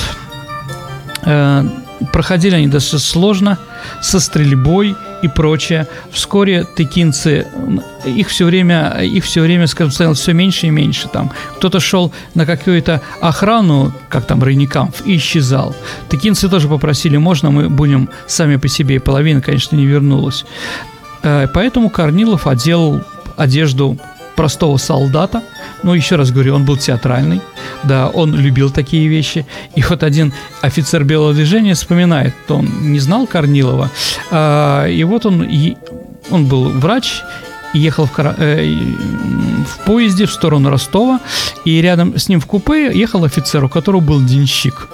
а, 1.23 1.65
проходили 2.11 2.53
они 2.53 2.67
достаточно 2.67 2.99
сложно, 2.99 3.57
со 4.03 4.19
стрельбой 4.19 4.95
и 5.25 5.27
прочее. 5.27 5.87
Вскоре 6.11 6.63
тыкинцы, 6.63 7.47
их 8.05 8.29
все 8.29 8.45
время, 8.45 8.99
их 9.01 9.23
все 9.23 9.41
время, 9.41 9.67
скажем, 9.67 9.91
становилось 9.91 10.19
все 10.19 10.33
меньше 10.33 10.67
и 10.67 10.69
меньше 10.69 11.07
там. 11.07 11.31
Кто-то 11.57 11.79
шел 11.79 12.11
на 12.33 12.45
какую-то 12.45 13.01
охрану, 13.21 13.93
как 14.09 14.25
там, 14.25 14.43
Рейникамф, 14.43 15.05
и 15.05 15.17
исчезал. 15.17 15.75
Тыкинцы 16.09 16.49
тоже 16.49 16.67
попросили, 16.67 17.17
можно 17.17 17.51
мы 17.51 17.69
будем 17.69 18.09
сами 18.27 18.55
по 18.55 18.67
себе, 18.67 18.95
и 18.95 18.99
половина, 18.99 19.41
конечно, 19.41 19.75
не 19.75 19.85
вернулась. 19.85 20.45
Э, 21.23 21.47
поэтому 21.53 21.89
Корнилов 21.89 22.47
одел 22.47 23.01
одежду 23.35 23.97
простого 24.35 24.77
солдата. 24.77 25.43
Ну, 25.83 25.93
еще 25.93 26.15
раз 26.15 26.31
говорю, 26.31 26.55
он 26.55 26.65
был 26.65 26.77
театральный, 26.77 27.41
да, 27.83 28.07
он 28.07 28.35
любил 28.35 28.69
такие 28.69 29.07
вещи. 29.07 29.45
И 29.75 29.83
вот 29.83 30.03
один 30.03 30.33
офицер 30.61 31.03
белого 31.03 31.33
движения 31.33 31.73
вспоминает, 31.73 32.33
он 32.49 32.67
не 32.91 32.99
знал 32.99 33.27
Корнилова, 33.27 33.89
а, 34.31 34.87
и 34.87 35.03
вот 35.03 35.25
он, 35.25 35.47
он 36.29 36.45
был 36.47 36.69
врач, 36.69 37.21
ехал 37.73 38.05
в, 38.05 38.11
э, 38.17 38.75
в 39.65 39.85
поезде 39.85 40.25
в 40.25 40.31
сторону 40.31 40.69
Ростова, 40.69 41.19
и 41.65 41.81
рядом 41.81 42.17
с 42.17 42.29
ним 42.29 42.39
в 42.39 42.45
купе 42.45 42.91
ехал 42.93 43.23
офицер, 43.23 43.63
у 43.63 43.69
которого 43.69 44.01
был 44.01 44.23
денщик. 44.23 44.87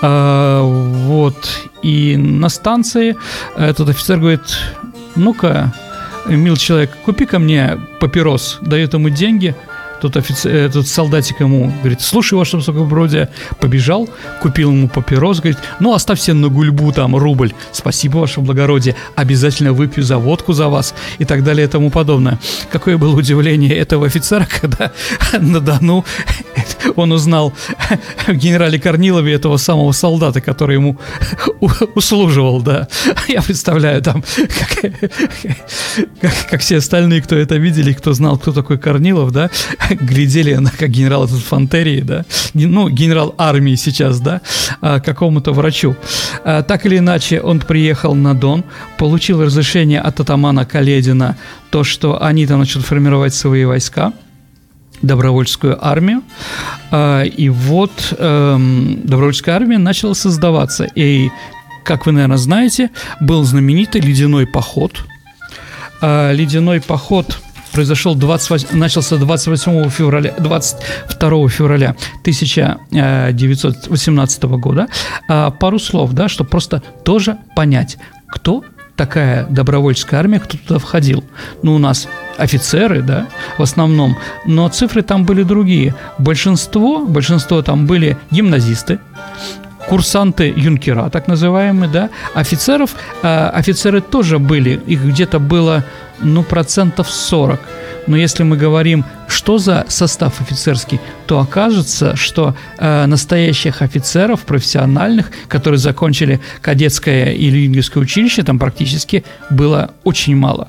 А, 0.00 0.62
вот, 0.62 1.36
и 1.82 2.16
на 2.16 2.48
станции 2.48 3.16
этот 3.56 3.88
офицер 3.88 4.18
говорит, 4.18 4.58
ну-ка, 5.16 5.74
мил 6.26 6.56
человек, 6.56 6.90
купи 7.04 7.26
ко 7.26 7.38
мне 7.38 7.78
папирос, 8.00 8.58
дает 8.62 8.94
ему 8.94 9.08
деньги– 9.08 9.54
Тот, 10.02 10.16
офицер, 10.16 10.52
этот 10.52 10.88
солдатик 10.88 11.38
ему 11.38 11.72
говорит, 11.78 12.00
слушай, 12.00 12.34
ваше 12.34 12.56
высокобродие, 12.56 13.28
побежал, 13.60 14.08
купил 14.40 14.72
ему 14.72 14.88
папирос, 14.88 15.38
говорит, 15.38 15.58
ну, 15.78 15.94
оставьте 15.94 16.32
на 16.32 16.48
гульбу 16.48 16.90
там 16.90 17.14
рубль, 17.14 17.52
спасибо, 17.70 18.18
ваше 18.18 18.40
благородие, 18.40 18.96
обязательно 19.14 19.72
выпью 19.72 20.02
за 20.02 20.18
водку 20.18 20.54
за 20.54 20.66
вас 20.66 20.92
и 21.18 21.24
так 21.24 21.44
далее 21.44 21.68
и 21.68 21.70
тому 21.70 21.88
подобное. 21.90 22.40
Какое 22.72 22.98
было 22.98 23.16
удивление 23.16 23.76
этого 23.76 24.06
офицера, 24.06 24.44
когда 24.60 24.90
на 25.38 25.60
Дону 25.60 26.04
он 26.96 27.12
узнал 27.12 27.52
в 28.26 28.32
генерале 28.32 28.78
Корнилове 28.78 29.32
этого 29.32 29.56
самого 29.56 29.92
солдата, 29.92 30.40
который 30.40 30.76
ему 30.76 30.98
услуживал, 31.94 32.60
да. 32.62 32.88
Я 33.28 33.42
представляю 33.42 34.02
там, 34.02 34.22
как, 34.22 34.92
как, 36.20 36.32
как 36.50 36.60
все 36.60 36.78
остальные, 36.78 37.22
кто 37.22 37.36
это 37.36 37.56
видели, 37.56 37.92
кто 37.92 38.12
знал, 38.12 38.38
кто 38.38 38.52
такой 38.52 38.78
Корнилов, 38.78 39.30
да, 39.32 39.50
глядели 40.00 40.54
на 40.54 40.70
как 40.70 40.90
генерал 40.90 41.24
из 41.24 41.32
инфантерии, 41.32 42.00
да, 42.00 42.24
ну, 42.54 42.88
генерал 42.88 43.34
армии 43.38 43.74
сейчас, 43.74 44.20
да, 44.20 44.40
а, 44.80 45.00
какому-то 45.00 45.52
врачу. 45.52 45.96
А, 46.44 46.62
так 46.62 46.86
или 46.86 46.98
иначе, 46.98 47.40
он 47.40 47.60
приехал 47.60 48.14
на 48.14 48.34
Дон, 48.34 48.64
получил 48.98 49.42
разрешение 49.42 50.00
от 50.00 50.20
атамана 50.20 50.64
Каледина, 50.64 51.36
то, 51.70 51.84
что 51.84 52.22
они 52.22 52.46
там 52.46 52.60
начнут 52.60 52.84
формировать 52.84 53.34
свои 53.34 53.64
войска, 53.64 54.12
добровольческую 55.02 55.84
армию. 55.84 56.22
А, 56.90 57.22
и 57.22 57.48
вот 57.48 58.14
эм, 58.18 59.00
добровольческая 59.04 59.56
армия 59.56 59.78
начала 59.78 60.14
создаваться. 60.14 60.84
И, 60.94 61.28
как 61.84 62.06
вы, 62.06 62.12
наверное, 62.12 62.36
знаете, 62.36 62.90
был 63.20 63.44
знаменитый 63.44 64.00
ледяной 64.00 64.46
поход. 64.46 65.04
Ледяной 66.00 66.80
поход– 66.80 67.38
произошел 67.72 68.14
28, 68.14 68.68
начался 68.72 69.16
28 69.16 69.90
февраля, 69.90 70.34
22 70.38 71.48
февраля 71.48 71.96
1918 72.20 74.42
года. 74.42 74.86
А, 75.28 75.50
пару 75.50 75.78
слов, 75.78 76.12
да, 76.12 76.28
чтобы 76.28 76.50
просто 76.50 76.82
тоже 77.04 77.38
понять, 77.56 77.96
кто 78.28 78.64
такая 78.96 79.46
добровольческая 79.46 80.20
армия, 80.20 80.38
кто 80.38 80.58
туда 80.58 80.78
входил. 80.78 81.24
Ну, 81.62 81.74
у 81.74 81.78
нас 81.78 82.08
офицеры, 82.36 83.02
да, 83.02 83.26
в 83.58 83.62
основном, 83.62 84.16
но 84.46 84.68
цифры 84.68 85.02
там 85.02 85.24
были 85.24 85.42
другие. 85.42 85.94
Большинство, 86.18 87.04
большинство 87.04 87.62
там 87.62 87.86
были 87.86 88.16
гимназисты, 88.30 88.98
курсанты 89.88 90.52
юнкера, 90.56 91.10
так 91.10 91.28
называемые, 91.28 91.90
да, 91.90 92.10
офицеров, 92.34 92.94
э, 93.22 93.50
офицеры 93.54 94.00
тоже 94.00 94.38
были, 94.38 94.80
их 94.86 95.04
где-то 95.04 95.38
было, 95.38 95.84
ну, 96.22 96.42
процентов 96.42 97.10
40. 97.10 97.60
Но 98.06 98.16
если 98.16 98.42
мы 98.42 98.56
говорим, 98.56 99.04
что 99.28 99.58
за 99.58 99.84
состав 99.88 100.40
офицерский, 100.40 101.00
то 101.26 101.38
окажется, 101.38 102.16
что 102.16 102.54
э, 102.78 103.06
настоящих 103.06 103.82
офицеров, 103.82 104.40
профессиональных, 104.40 105.30
которые 105.48 105.78
закончили 105.78 106.40
кадетское 106.60 107.32
или 107.32 107.58
юнгерское 107.58 108.02
училище, 108.02 108.42
там 108.42 108.58
практически 108.58 109.24
было 109.50 109.90
очень 110.04 110.36
мало 110.36 110.68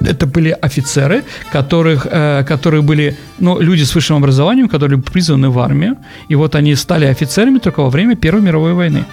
это 0.00 0.26
были 0.26 0.56
офицеры, 0.62 1.24
которых, 1.52 2.06
э, 2.10 2.44
которые 2.44 2.82
были, 2.82 3.16
ну, 3.40 3.60
люди 3.60 3.84
с 3.84 3.94
высшим 3.94 4.16
образованием, 4.16 4.68
которые 4.68 5.00
призваны 5.00 5.50
в 5.50 5.58
армию, 5.58 5.96
и 6.28 6.36
вот 6.36 6.54
они 6.54 6.76
стали 6.76 7.06
офицерами 7.06 7.58
только 7.58 7.82
во 7.82 7.90
время 7.90 8.16
Первой 8.16 8.42
мировой 8.42 8.74
войны. 8.74 9.04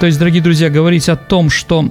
То 0.00 0.06
есть, 0.06 0.18
дорогие 0.18 0.42
друзья, 0.42 0.70
говорить 0.70 1.08
о 1.08 1.16
том, 1.16 1.50
что 1.50 1.90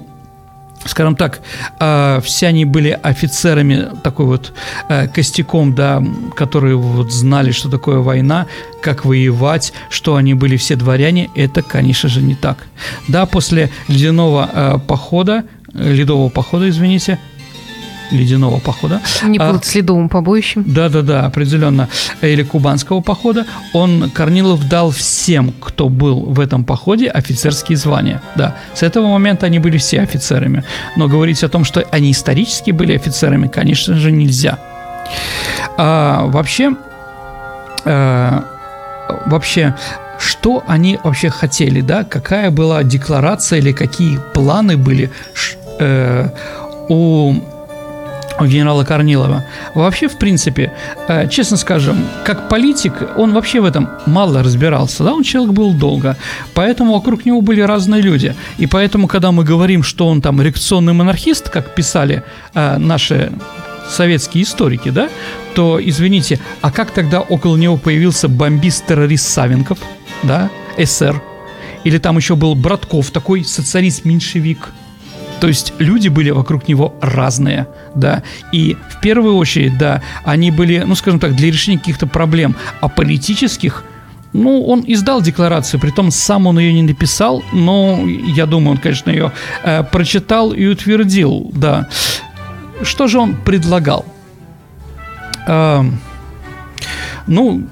скажем 0.84 1.16
так, 1.16 1.40
э, 1.80 2.20
все 2.22 2.48
они 2.48 2.64
были 2.64 2.98
офицерами, 3.02 3.88
такой 4.02 4.26
вот 4.26 4.52
э, 4.88 5.08
костяком, 5.08 5.74
да, 5.74 6.02
которые 6.36 6.76
вот 6.76 7.12
знали, 7.12 7.52
что 7.52 7.68
такое 7.68 7.98
война, 7.98 8.46
как 8.82 9.04
воевать, 9.04 9.72
что 9.90 10.16
они 10.16 10.34
были 10.34 10.56
все 10.56 10.76
дворяне, 10.76 11.30
это, 11.34 11.62
конечно 11.62 12.08
же, 12.08 12.20
не 12.20 12.34
так. 12.34 12.58
Да, 13.08 13.26
после 13.26 13.70
ледяного 13.88 14.50
э, 14.52 14.78
похода, 14.86 15.44
ледового 15.72 16.28
похода, 16.28 16.68
извините, 16.68 17.18
ледяного 18.12 18.60
похода. 18.60 19.00
Не 19.24 19.38
а, 19.38 19.58
с 19.62 19.74
ледовым 19.74 20.08
побоищем. 20.08 20.64
Да-да-да, 20.66 21.26
определенно. 21.26 21.88
Или 22.20 22.42
кубанского 22.42 23.00
похода. 23.00 23.46
Он, 23.72 24.10
Корнилов, 24.10 24.68
дал 24.68 24.90
всем, 24.90 25.52
кто 25.60 25.88
был 25.88 26.20
в 26.20 26.40
этом 26.40 26.64
походе, 26.64 27.08
офицерские 27.08 27.76
звания. 27.76 28.22
Да, 28.36 28.56
с 28.74 28.82
этого 28.82 29.08
момента 29.08 29.46
они 29.46 29.58
были 29.58 29.78
все 29.78 30.00
офицерами. 30.00 30.64
Но 30.96 31.08
говорить 31.08 31.42
о 31.42 31.48
том, 31.48 31.64
что 31.64 31.84
они 31.90 32.12
исторически 32.12 32.70
были 32.70 32.94
офицерами, 32.94 33.48
конечно 33.48 33.96
же, 33.96 34.12
нельзя. 34.12 34.58
А, 35.76 36.26
вообще, 36.26 36.74
э, 37.84 38.40
вообще, 39.26 39.74
что 40.18 40.62
они 40.66 40.98
вообще 41.02 41.30
хотели, 41.30 41.80
да, 41.80 42.04
какая 42.04 42.50
была 42.50 42.82
декларация 42.82 43.58
или 43.58 43.72
какие 43.72 44.18
планы 44.34 44.76
были 44.76 45.10
э, 45.78 46.28
у 46.88 47.34
генерала 48.46 48.84
Корнилова. 48.84 49.44
Вообще, 49.74 50.08
в 50.08 50.18
принципе, 50.18 50.72
э, 51.08 51.28
честно 51.28 51.56
скажем, 51.56 51.96
как 52.24 52.48
политик, 52.48 52.92
он 53.16 53.32
вообще 53.32 53.60
в 53.60 53.64
этом 53.64 53.88
мало 54.06 54.42
разбирался. 54.42 55.04
Да, 55.04 55.14
он 55.14 55.22
человек 55.22 55.52
был 55.52 55.72
долго, 55.72 56.16
поэтому 56.54 56.94
вокруг 56.94 57.24
него 57.24 57.40
были 57.40 57.60
разные 57.60 58.02
люди. 58.02 58.34
И 58.58 58.66
поэтому, 58.66 59.08
когда 59.08 59.32
мы 59.32 59.44
говорим, 59.44 59.82
что 59.82 60.08
он 60.08 60.20
там 60.20 60.40
реакционный 60.40 60.92
монархист, 60.92 61.48
как 61.48 61.74
писали 61.74 62.22
э, 62.54 62.78
наши 62.78 63.32
советские 63.88 64.44
историки, 64.44 64.90
да, 64.90 65.08
то, 65.54 65.78
извините, 65.82 66.38
а 66.60 66.70
как 66.70 66.90
тогда 66.90 67.20
около 67.20 67.56
него 67.56 67.76
появился 67.76 68.28
бомбист-террорист 68.28 69.28
Савенков, 69.28 69.78
да, 70.22 70.50
СР? 70.82 71.20
Или 71.84 71.98
там 71.98 72.16
еще 72.16 72.36
был 72.36 72.54
Братков, 72.54 73.10
такой 73.10 73.44
социалист-меньшевик– 73.44 74.72
то 75.42 75.48
есть 75.48 75.72
люди 75.80 76.06
были 76.06 76.30
вокруг 76.30 76.68
него 76.68 76.94
разные, 77.00 77.66
да, 77.96 78.22
и 78.52 78.76
в 78.90 79.00
первую 79.00 79.34
очередь, 79.34 79.76
да, 79.76 80.00
они 80.22 80.52
были, 80.52 80.84
ну, 80.86 80.94
скажем 80.94 81.18
так, 81.18 81.34
для 81.34 81.48
решения 81.48 81.78
каких-то 81.78 82.06
проблем, 82.06 82.54
а 82.80 82.88
политических 82.88 83.82
ну, 84.32 84.64
он 84.64 84.84
издал 84.86 85.20
декларацию, 85.20 85.80
при 85.80 85.90
том 85.90 86.12
сам 86.12 86.46
он 86.46 86.60
ее 86.60 86.72
не 86.72 86.84
написал, 86.84 87.42
но 87.52 88.04
я 88.06 88.46
думаю, 88.46 88.76
он, 88.76 88.78
конечно, 88.78 89.10
ее 89.10 89.32
э, 89.64 89.82
прочитал 89.82 90.52
и 90.52 90.64
утвердил, 90.64 91.50
да. 91.52 91.88
Что 92.82 93.08
же 93.08 93.18
он 93.18 93.34
предлагал? 93.34 94.04
Э, 95.48 95.82
ну, 97.26 97.66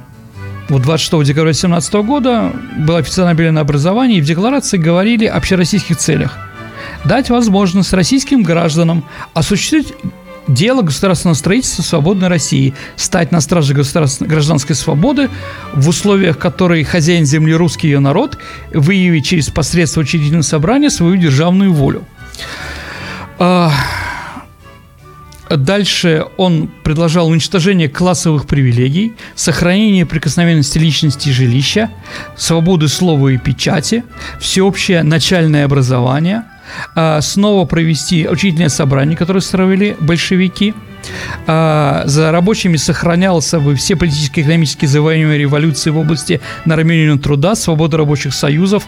вот 0.68 0.83
26 0.83 1.25
декабря 1.25 1.53
2017 1.53 1.95
года 1.95 2.53
было 2.79 2.99
официально 2.99 3.31
объявлено 3.31 3.61
образование, 3.61 4.18
и 4.18 4.23
в 4.23 4.25
декларации 4.25 4.77
говорили 4.77 5.27
о 5.27 5.37
общероссийских 5.37 5.99
целях– 5.99 6.37
дать 7.05 7.31
возможность 7.31 7.93
российским 7.93 8.43
гражданам 8.43 9.05
осуществить 9.35 9.95
дело 10.49 10.83
государственного 10.83 11.37
строительства 11.37 11.83
свободной 11.83 12.29
России, 12.29 12.75
стать 12.97 13.33
на 13.33 13.41
страже 13.41 13.75
гражданской 13.75 14.75
свободы 14.75 15.29
в 15.75 15.89
условиях, 15.89 16.39
которые 16.39 16.85
хозяин 16.85 17.25
земли 17.25 17.55
русский 17.55 17.89
ее 17.89 18.01
народ, 18.01 18.39
выявить 18.73 19.27
через 19.27 19.49
посредство 19.49 20.01
учредительного 20.01 20.43
собрания 20.43 20.91
свою 20.91 21.17
державную 21.17 21.73
волю. 21.73 22.05
А, 23.39 23.73
дальше 25.49 26.27
он 26.37 26.69
предложил 26.83 27.29
уничтожение 27.29 27.89
классовых 27.89 28.47
привилегий, 28.47 29.15
сохранение 29.35 30.05
прикосновенности 30.05 30.79
личности 30.79 31.29
и 31.29 31.33
жилища, 31.33 31.91
свободы 32.37 32.89
слова 32.89 33.29
и 33.29 33.39
печати, 33.39 34.05
всеобщее 34.41 35.03
начальное 35.03 35.65
образование– 35.65 36.45
снова 37.21 37.64
провести 37.64 38.29
учительное 38.29 38.68
собрание, 38.68 39.16
которое 39.16 39.41
строили 39.41 39.97
большевики. 40.01 40.75
А, 41.47 42.03
за 42.07 42.31
рабочими 42.31 42.77
сохранялся 42.77 43.61
бы 43.61 43.75
все 43.75 43.97
политические 43.97 44.43
и 44.43 44.47
экономические 44.47 44.89
завоевания 44.89 45.39
революции 45.39 45.91
в 45.91 45.99
области 45.99 46.41
нормирования 46.64 47.21
труда, 47.21 47.55
свободы 47.55 47.97
рабочих 47.97 48.35
союзов. 48.35 48.87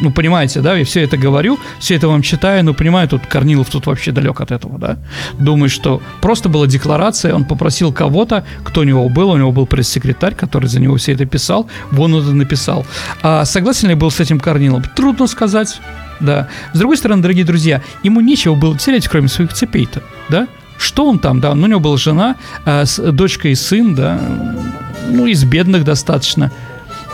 Ну, 0.00 0.10
понимаете, 0.10 0.60
да, 0.60 0.74
я 0.76 0.84
все 0.84 1.02
это 1.02 1.16
говорю, 1.16 1.58
все 1.78 1.94
это 1.96 2.08
вам 2.08 2.22
читаю, 2.22 2.64
но 2.64 2.74
понимаю, 2.74 3.08
тут 3.08 3.26
Корнилов 3.26 3.70
тут 3.70 3.86
вообще 3.86 4.12
далек 4.12 4.40
от 4.40 4.50
этого, 4.50 4.78
да. 4.78 4.98
Думаю, 5.38 5.68
что 5.68 6.02
просто 6.20 6.48
была 6.48 6.66
декларация, 6.66 7.34
он 7.34 7.44
попросил 7.44 7.92
кого-то, 7.92 8.44
кто 8.62 8.82
у 8.82 8.84
него 8.84 9.08
был, 9.08 9.30
у 9.30 9.36
него 9.36 9.52
был 9.52 9.66
пресс-секретарь, 9.66 10.34
который 10.34 10.66
за 10.66 10.80
него 10.80 10.96
все 10.96 11.12
это 11.12 11.26
писал, 11.26 11.68
вон 11.90 12.14
он 12.14 12.22
это 12.22 12.32
написал. 12.32 12.86
А 13.22 13.44
согласен 13.44 13.88
ли 13.88 13.94
был 13.94 14.10
с 14.10 14.20
этим 14.20 14.40
Корнилов? 14.40 14.88
Трудно 14.94 15.26
сказать 15.26 15.80
да. 16.20 16.48
С 16.72 16.78
другой 16.78 16.96
стороны, 16.96 17.22
дорогие 17.22 17.44
друзья, 17.44 17.82
ему 18.02 18.20
нечего 18.20 18.54
было 18.54 18.78
терять, 18.78 19.08
кроме 19.08 19.28
своих 19.28 19.52
цепей-то, 19.52 20.02
да? 20.28 20.48
Что 20.78 21.06
он 21.06 21.18
там, 21.18 21.40
да? 21.40 21.54
Ну, 21.54 21.64
у 21.64 21.68
него 21.68 21.80
была 21.80 21.96
жена, 21.96 22.36
э, 22.64 22.84
с, 22.84 22.98
дочка 23.12 23.48
и 23.48 23.54
сын, 23.54 23.94
да, 23.94 24.20
ну, 25.08 25.26
из 25.26 25.44
бедных 25.44 25.84
достаточно. 25.84 26.50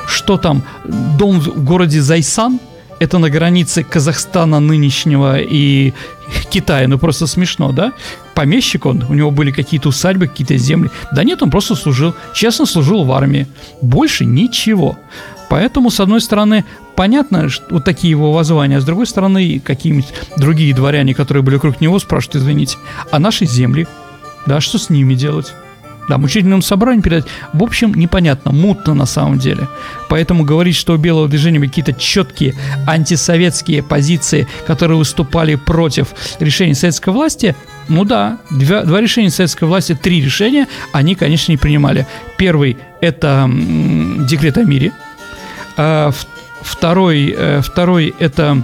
Что 0.07 0.38
там? 0.38 0.62
Дом 1.18 1.40
в 1.40 1.64
городе 1.64 2.01
Зайсан, 2.01 2.59
это 3.01 3.18
на 3.18 3.30
границе 3.30 3.82
Казахстана 3.82 4.61
нынешнего 4.61 5.40
и 5.40 5.94
Китая, 6.51 6.86
ну 6.86 6.98
просто 6.98 7.26
смешно, 7.26 7.72
да? 7.72 7.92
Помещик 8.34 8.86
он, 8.86 9.05
у 9.09 9.14
него 9.14 9.30
были 9.30 9.51
какие-то 9.51 9.88
усадьбы, 9.88 10.28
какие-то 10.28 10.57
земли. 10.57 10.90
Да 11.12 11.24
нет, 11.24 11.42
он 11.42 11.51
просто 11.51 11.74
служил, 11.74 12.14
честно 12.34 12.66
служил 12.66 13.05
в 13.05 13.12
армии. 13.12 13.46
Больше 13.82 14.24
ничего. 14.24 14.98
Поэтому, 15.48 15.90
с 15.90 15.98
одной 15.98 16.20
стороны, 16.20 16.64
понятно, 17.01 17.48
что 17.48 17.64
вот 17.70 17.84
такие 17.86 18.11
его 18.11 18.30
воззвания, 18.30 18.76
а 18.76 18.80
с 18.82 18.84
другой 18.84 19.07
стороны, 19.07 19.59
какие-нибудь 19.59 20.12
другие 20.36 20.74
дворяне, 20.74 21.14
которые 21.14 21.42
были 21.42 21.55
вокруг 21.55 21.80
него, 21.80 21.98
спрашивают, 21.98 22.42
извините, 22.42 22.76
а 23.11 23.18
наши 23.18 23.46
земли, 23.46 23.86
да, 24.44 24.61
что 24.61 24.76
с 24.76 24.90
ними 24.90 25.14
делать? 25.14 25.55
Да, 26.11 26.18
учительному 26.18 26.61
собранию 26.61 27.03
передать. 27.03 27.24
В 27.55 27.62
общем, 27.62 27.94
непонятно, 27.94 28.53
мутно 28.53 28.92
на 28.92 29.07
самом 29.07 29.38
деле. 29.38 29.66
Поэтому 30.11 30.44
говорить, 30.44 30.76
что 30.76 30.92
у 30.92 30.98
Белого 30.98 31.26
движения 31.26 31.59
были 31.59 31.70
какие-то 31.70 31.94
четкие 31.94 32.55
антисоветские 32.86 33.82
позиции, 33.82 34.46
которые 34.66 34.98
выступали 34.98 35.55
против 35.55 36.09
решений 36.38 36.74
советской 36.74 37.14
власти, 37.14 37.57
ну 37.88 38.05
да, 38.05 38.40
два, 38.51 38.82
два 38.82 39.01
решения 39.01 39.30
советской 39.30 39.64
власти, 39.64 39.94
три 39.94 40.20
решения 40.20 40.66
они, 40.92 41.14
конечно, 41.14 41.51
не 41.51 41.57
принимали. 41.57 42.07
Первый– 42.36 42.76
это 43.01 43.44
м, 43.44 44.26
декрет 44.26 44.59
о 44.59 44.64
мире– 44.64 44.92
а, 45.82 46.11
второй, 46.62 47.34
э, 47.36 47.61
второй– 47.62 48.14
это 48.18 48.62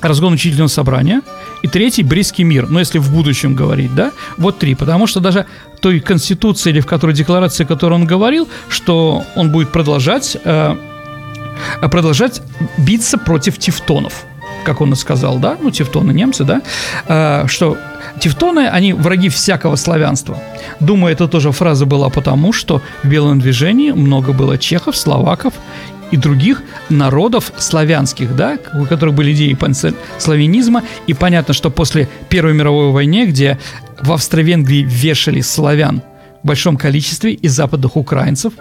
разгон 0.00 0.34
учительного 0.34 0.68
собрания. 0.68 1.22
И 1.62 1.68
третий– 1.68 2.02
Брестский 2.04 2.44
мир. 2.44 2.66
Но 2.66 2.74
ну, 2.74 2.78
если 2.78 2.98
в 2.98 3.12
будущем 3.12 3.54
говорить, 3.54 3.94
да? 3.94 4.12
Вот 4.36 4.58
три. 4.58 4.74
Потому 4.74 5.06
что 5.06 5.20
даже 5.20 5.46
той 5.80 6.00
конституции 6.00 6.70
или 6.70 6.80
в 6.80 6.86
которой 6.86 7.14
декларации, 7.14 7.64
о 7.64 7.66
которой 7.66 7.94
он 7.94 8.06
говорил, 8.06 8.48
что 8.68 9.24
он 9.34 9.50
будет 9.50 9.70
продолжать, 9.70 10.36
э, 10.44 10.76
продолжать 11.80 12.42
биться 12.78 13.18
против 13.18 13.58
тевтонов 13.58 14.24
как 14.64 14.82
он 14.82 14.92
и 14.92 14.96
сказал, 14.96 15.38
да, 15.38 15.56
ну, 15.62 15.70
тевтоны 15.70 16.12
немцы, 16.12 16.44
да, 16.44 16.60
э, 17.06 17.46
что 17.46 17.78
тевтоны, 18.20 18.68
они 18.68 18.92
враги 18.92 19.30
всякого 19.30 19.76
славянства. 19.76 20.38
Думаю, 20.78 21.14
это 21.14 21.26
тоже 21.26 21.52
фраза 21.52 21.86
была 21.86 22.10
потому, 22.10 22.52
что 22.52 22.82
в 23.02 23.08
белом 23.08 23.40
движении 23.40 23.92
много 23.92 24.32
было 24.32 24.58
чехов, 24.58 24.94
словаков 24.94 25.54
и 26.10 26.16
других 26.16 26.62
народов 26.88 27.52
славянских, 27.58 28.34
да, 28.36 28.58
у 28.74 28.84
которых 28.86 29.14
были 29.14 29.32
идеи 29.32 29.56
славянизма. 30.18 30.82
И 31.06 31.14
понятно, 31.14 31.54
что 31.54 31.70
после 31.70 32.08
Первой 32.28 32.54
мировой 32.54 32.92
войны, 32.92 33.26
где 33.26 33.58
в 34.00 34.12
Австро-Венгрии 34.12 34.82
вешали 34.82 35.40
славян 35.40 36.02
в 36.42 36.46
большом 36.46 36.76
количестве 36.76 37.32
из 37.32 37.52
западных 37.52 37.96
украинцев, 37.96 38.52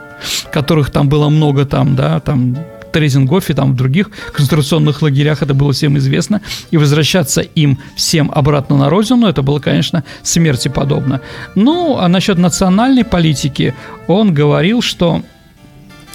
которых 0.52 0.89
там 0.89 1.10
было 1.10 1.30
много 1.30 1.66
там, 1.66 1.95
да, 1.95 2.20
там 2.20 2.58
Терезингофе, 2.91 3.54
там 3.54 3.74
в 3.74 3.76
других 3.76 4.10
концентрационных 4.34 5.02
лагерях, 5.04 5.43
это 5.43 5.54
было 5.54 5.72
всем 5.72 5.98
известно, 5.98 6.41
и 6.72 6.78
возвращаться 6.78 7.41
им 7.41 7.78
всем 7.95 8.32
обратно 8.34 8.78
на 8.78 8.89
родину, 8.89 9.28
это 9.28 9.43
было, 9.43 9.60
конечно, 9.60 10.04
смерти 10.24 10.68
подобно. 10.68 11.22
Ну, 11.54 11.98
а 12.00 12.08
насчет 12.08 12.39
национальной 12.39 13.04
политики 13.04 13.76
он 14.08 14.34
говорил, 14.34 14.82
что 14.82 15.22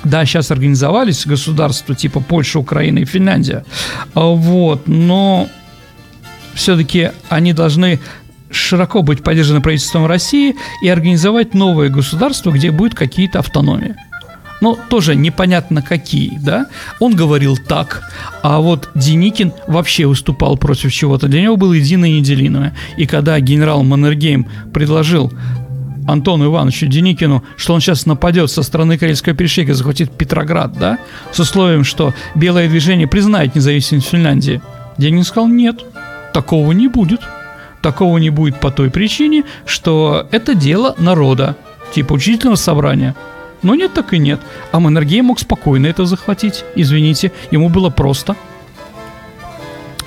да, 0.05 0.25
сейчас 0.25 0.51
организовались 0.51 1.27
государства 1.27 1.95
типа 1.95 2.21
Польша, 2.21 2.59
Украина 2.59 3.01
и 3.01 3.05
Финляндия. 3.05 3.65
А, 4.15 4.27
вот, 4.27 4.87
но 4.87 5.49
все-таки 6.55 7.11
они 7.29 7.53
должны 7.53 8.01
широко 8.51 9.03
быть 9.03 9.23
поддержаны 9.23 9.61
правительством 9.61 10.07
России 10.07 10.55
и 10.83 10.89
организовать 10.89 11.55
новое 11.55 11.89
государство, 11.89 12.51
где 12.51 12.71
будет 12.71 12.95
какие-то 12.95 13.39
автономии. 13.39 13.97
Но 14.61 14.79
тоже 14.89 15.17
непонятно 15.17 15.83
какие, 15.83 16.39
да? 16.39 16.67
Он 17.01 17.17
говорил 17.17 17.57
так, 17.57 18.09
а 18.43 18.61
вот 18.61 18.91
Деникин 18.95 19.53
вообще 19.67 20.07
выступал 20.07 20.57
против 20.57 20.93
чего-то. 20.93 21.27
Для 21.27 21.43
него 21.43 21.57
было 21.57 21.73
единое 21.73 22.11
неделимое. 22.11 22.73
И 22.97 23.07
когда 23.07 23.41
генерал 23.41 23.83
Маннергейм 23.83 24.47
предложил 24.73 25.33
Антону 26.07 26.47
Ивановичу 26.47 26.87
Деникину, 26.87 27.43
что 27.57 27.75
он 27.75 27.81
сейчас 27.81 28.07
нападет 28.07 28.51
со 28.51 28.63
стороны 28.63 28.99
Карельского 28.99 29.35
перешейка, 29.35 29.75
захватит 29.75 30.11
Петроград, 30.11 30.79
да, 30.79 30.99
с 31.33 31.39
условием, 31.41 31.85
что 31.85 32.15
белое 32.35 32.69
движение 32.69 33.07
признает 33.07 33.55
независимость 33.55 34.09
Финляндии. 34.09 34.61
Деникин 34.99 35.25
сказал, 35.25 35.49
нет, 35.49 35.85
такого 36.33 36.73
не 36.73 36.89
будет. 36.89 37.21
Такого 37.81 38.19
не 38.19 38.31
будет 38.31 38.61
по 38.61 38.71
той 38.71 38.91
причине, 38.91 39.43
что 39.67 40.29
это 40.31 40.55
дело 40.55 40.95
народа, 40.99 41.57
типа 41.93 42.13
учительного 42.13 42.55
собрания. 42.55 43.17
Но 43.63 43.75
нет, 43.75 43.93
так 43.93 44.13
и 44.15 44.19
нет. 44.19 44.41
А 44.71 44.79
Маннергейм 44.79 45.27
мог 45.27 45.41
спокойно 45.41 45.87
это 45.87 46.05
захватить. 46.07 46.65
Извините, 46.77 47.33
ему 47.51 47.69
было 47.69 47.91
просто– 47.91 48.37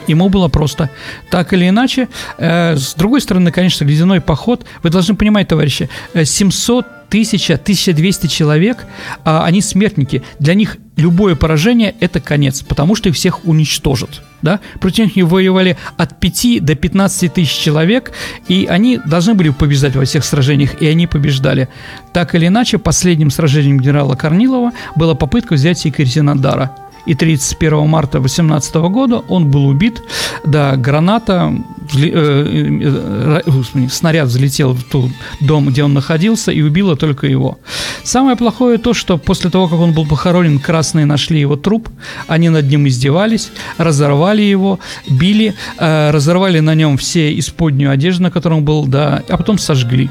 Ему 0.08 0.30
было 0.30 0.48
просто 0.48 0.90
так 1.30 1.54
или 1.54 1.68
иначе. 1.70 2.08
Э, 2.38 2.76
с 2.76 2.94
другой 2.96 3.22
стороны, 3.22 3.52
конечно, 3.52 3.86
ледяной 3.86 4.22
поход, 4.22 4.66
вы 4.84 4.90
должны 4.90 5.16
понимать, 5.16 5.48
товарищи, 5.48 5.90
700 6.14 6.86
э, 6.86 6.90
тысяча, 7.10 7.54
1200 7.54 8.28
человек, 8.28 8.86
а 9.24 9.46
они 9.46 9.62
смертники. 9.62 10.24
Для 10.40 10.54
них 10.54 10.78
любое 10.98 11.36
поражение– 11.36 11.96
это 12.00 12.20
конец, 12.20 12.62
потому 12.62 12.96
что 12.96 13.10
их 13.10 13.16
всех 13.16 13.46
уничтожат. 13.46 14.22
Да? 14.42 14.60
Против 14.80 15.16
них 15.16 15.26
воевали 15.26 15.78
от 15.98 16.20
5 16.20 16.64
до 16.64 16.76
15 16.76 17.34
тысяч 17.34 17.52
человек, 17.52 18.12
и 18.48 18.68
они 18.70 19.00
должны 19.06 19.34
были 19.34 19.50
побеждать 19.50 19.96
во 19.96 20.06
всех 20.06 20.26
сражениях, 20.26 20.82
и 20.82 20.88
они 20.88 21.08
побеждали. 21.08 21.70
Так 22.14 22.36
или 22.36 22.48
иначе, 22.48 22.78
последним 22.78 23.32
сражением 23.32 23.80
генерала 23.80 24.16
Корнилова 24.16 24.72
была 24.96 25.16
попытка 25.16 25.54
взять 25.54 25.84
Екатеринодара– 25.86 26.76
и 27.06 27.14
31 27.14 27.88
марта 27.88 28.20
18 28.20 28.76
года 28.76 29.24
он 29.28 29.50
был 29.50 29.68
убит. 29.68 30.02
Да, 30.44 30.76
граната, 30.76 31.54
взли, 31.90 32.12
э, 32.14 33.42
э, 33.46 33.52
э, 33.76 33.90
снаряд 33.90 34.28
взлетел 34.28 34.74
в 34.74 34.84
тот 34.84 35.12
дом, 35.42 35.70
где 35.70 35.84
он 35.84 35.94
находился, 35.94 36.52
и 36.52 36.62
убило 36.62 36.96
только 36.96 37.28
его. 37.28 37.58
Самое 38.04 38.36
плохое 38.36 38.78
то, 38.78 38.94
что 38.94 39.18
после 39.18 39.50
того, 39.50 39.68
как 39.68 39.80
он 39.80 39.94
был 39.94 40.06
похоронен, 40.06 40.60
красные 40.60 41.06
нашли 41.06 41.40
его 41.40 41.56
труп, 41.56 41.90
они 42.28 42.50
над 42.50 42.70
ним 42.70 42.88
издевались, 42.88 43.52
разорвали 43.78 44.42
его, 44.42 44.80
били, 45.08 45.54
э, 45.78 46.12
разорвали 46.12 46.60
на 46.60 46.76
нем 46.76 46.98
все 46.98 47.38
исподнюю 47.40 47.92
одежду, 47.92 48.24
на 48.24 48.32
котором 48.32 48.64
был, 48.64 48.86
да, 48.86 49.24
а 49.30 49.38
потом 49.38 49.58
сожгли. 49.58 50.10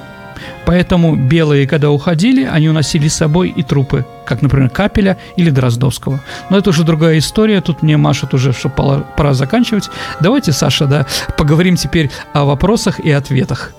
Поэтому 0.67 1.17
белые, 1.17 1.67
когда 1.67 1.91
уходили, 1.91 2.45
они 2.45 2.69
уносили 2.69 3.09
с 3.09 3.17
собой 3.17 3.51
и 3.51 3.63
трупы, 3.63 4.05
как, 4.25 4.43
например, 4.43 4.71
Капеля 4.71 5.19
или 5.37 5.51
Дроздовского. 5.51 6.21
Но 6.51 6.59
это 6.59 6.71
уже 6.71 6.85
другая 6.85 7.19
история, 7.19 7.61
тут 7.61 7.83
мне 7.83 7.97
машут 7.97 8.35
уже, 8.35 8.53
что 8.53 8.69
пора, 8.69 9.35
заканчивать. 9.35 9.91
Давайте, 10.21 10.53
Саша, 10.53 10.87
да, 10.87 11.07
поговорим 11.37 11.77
теперь 11.77 12.11
о 12.33 12.45
вопросах 12.45 13.01
и 13.01 13.11
ответах. 13.11 13.73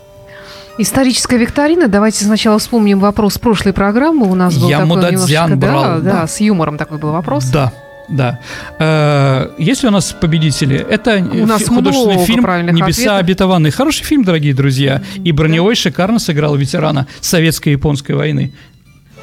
Историческая 0.77 1.37
викторина. 1.37 1.87
Давайте 1.87 2.25
сначала 2.25 2.59
вспомним 2.59 2.99
вопрос 2.99 3.37
прошлой 3.37 3.71
программы. 3.71 4.29
У 4.29 4.35
нас 4.35 4.57
был 4.57 4.69
Я 4.69 4.81
такой 4.81 5.11
немножечко, 5.11 5.55
брал, 5.55 5.83
да, 5.83 5.97
да. 5.99 6.11
да, 6.11 6.27
с 6.27 6.41
юмором 6.41 6.77
такой 6.77 6.97
был 6.97 7.11
вопрос. 7.11 7.45
Да, 7.45 7.71
да. 8.07 8.39
Э, 8.79 9.49
Есть 9.57 9.83
ли 9.83 9.89
у 9.89 9.91
нас 9.91 10.11
победители? 10.13 10.77
Это 10.77 11.17
У 11.17 11.45
нас 11.45 11.63
художественный 11.67 12.15
много 12.15 12.25
фильм 12.25 12.75
«Небеса 12.75 13.01
ответов. 13.01 13.19
обетованные». 13.19 13.71
Хороший 13.71 14.03
фильм, 14.03 14.23
дорогие 14.23 14.53
друзья. 14.53 15.01
И 15.23 15.31
Броневой 15.31 15.75
шикарно 15.75 16.19
сыграл 16.19 16.55
ветерана 16.55 17.07
советско-японской 17.21 18.13
войны. 18.13 18.51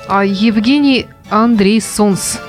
А 0.08 0.24
Евгений 0.24 1.06
Андрей 1.30 1.80
Сонс. 1.80 2.40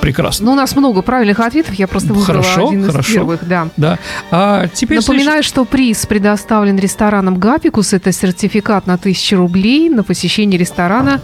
Прекрасно. 0.00 0.46
Ну, 0.46 0.52
у 0.52 0.54
нас 0.54 0.76
много 0.76 1.00
правильных 1.00 1.40
ответов. 1.40 1.74
Я 1.76 1.86
просто 1.88 2.12
выбрала 2.12 2.42
Хорошо, 2.42 2.68
один 2.68 2.82
из 2.82 2.86
хорошо. 2.90 3.12
первых, 3.14 3.48
да. 3.48 3.68
Да. 3.78 3.98
А 4.30 4.66
теперь 4.68 4.98
Напоминаю, 4.98 5.42
что 5.42 5.64
приз 5.64 6.04
предоставлен 6.04 6.76
рестораном 6.78 7.38
«Гапикус». 7.38 7.94
Это 7.94 8.12
сертификат 8.12 8.86
на 8.86 8.94
1000 8.94 9.36
рублей 9.36 9.88
на 9.88 10.02
посещение 10.04 10.58
ресторана 10.60 11.22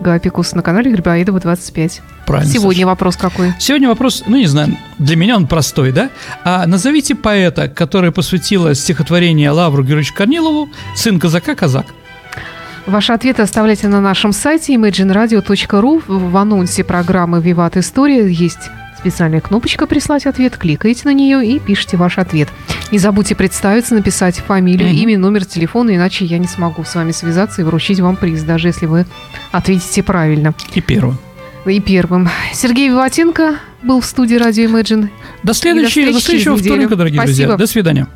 «Гапикус» 0.00 0.54
на 0.54 0.62
канале 0.62 0.90
Грибоедова 0.92 1.40
25. 1.40 1.92
следующий- 1.92 2.02
Правильно, 2.26 2.52
Сегодня 2.52 2.80
Саша. 2.82 2.86
вопрос 2.86 3.16
какой? 3.16 3.52
Сегодня 3.58 3.88
вопрос, 3.88 4.22
ну 4.26 4.36
не 4.36 4.46
знаю, 4.46 4.76
для 4.98 5.16
меня 5.16 5.36
он 5.36 5.46
простой, 5.46 5.92
да? 5.92 6.10
А 6.44 6.66
назовите 6.66 7.14
поэта, 7.14 7.68
который 7.68 8.12
посвятила 8.12 8.74
стихотворение 8.74 9.50
Лавру 9.50 9.82
Георгиевичу 9.82 10.14
Корнилову 10.14 10.68
«Сын 10.94 11.18
казака, 11.18 11.54
казак». 11.54 11.86
Ваши 12.86 13.12
ответы 13.12 13.42
оставляйте 13.42 13.88
на 13.88 14.00
нашем 14.00 14.32
сайте 14.32 14.74
imagineradio.ru. 14.74 16.02
В 16.06 16.36
анонсе 16.36 16.84
программы 16.84 17.40
«Виват 17.40 17.76
История» 17.76 18.26
есть 18.30 18.70
специальная 18.98 19.40
кнопочка 19.40 19.86
«Прислать 19.86 20.26
ответ». 20.26 20.56
Кликаете 20.56 21.02
на 21.04 21.12
нее 21.14 21.46
и 21.46 21.58
пишите 21.58 21.96
ваш 21.96 22.18
ответ. 22.18 22.48
Не 22.92 22.98
забудьте 22.98 23.34
представиться, 23.34 23.94
написать 23.94 24.36
фамилию, 24.38 24.88
Мгм. 24.88 24.98
имя, 24.98 25.18
номер 25.18 25.44
телефона, 25.44 25.94
иначе 25.94 26.24
я 26.24 26.38
не 26.38 26.46
смогу 26.46 26.84
с 26.84 26.94
вами 26.94 27.12
связаться 27.12 27.62
и 27.62 27.64
вручить 27.64 28.00
вам 28.00 28.16
приз, 28.16 28.42
даже 28.42 28.68
если 28.68 28.86
вы 28.86 29.06
ответите 29.52 30.02
правильно. 30.02 30.54
И 30.74 30.80
первым. 30.80 31.18
И 31.66 31.80
первым. 31.80 32.28
Сергей 32.52 32.88
Виватенко 32.88 33.56
был 33.82 34.00
в 34.00 34.06
студии 34.06 34.36
«Радио 34.36 34.64
Imagine». 34.64 35.08
До, 35.42 35.54
следующей, 35.54 35.88
встречи 35.88 36.12
до 36.12 36.20
следующего 36.20 36.56
вторника, 36.56 36.96
дорогие 36.96 37.20
друзья. 37.22 37.44
Спасибо. 37.46 37.58
До 37.58 37.66
свидания. 37.66 38.06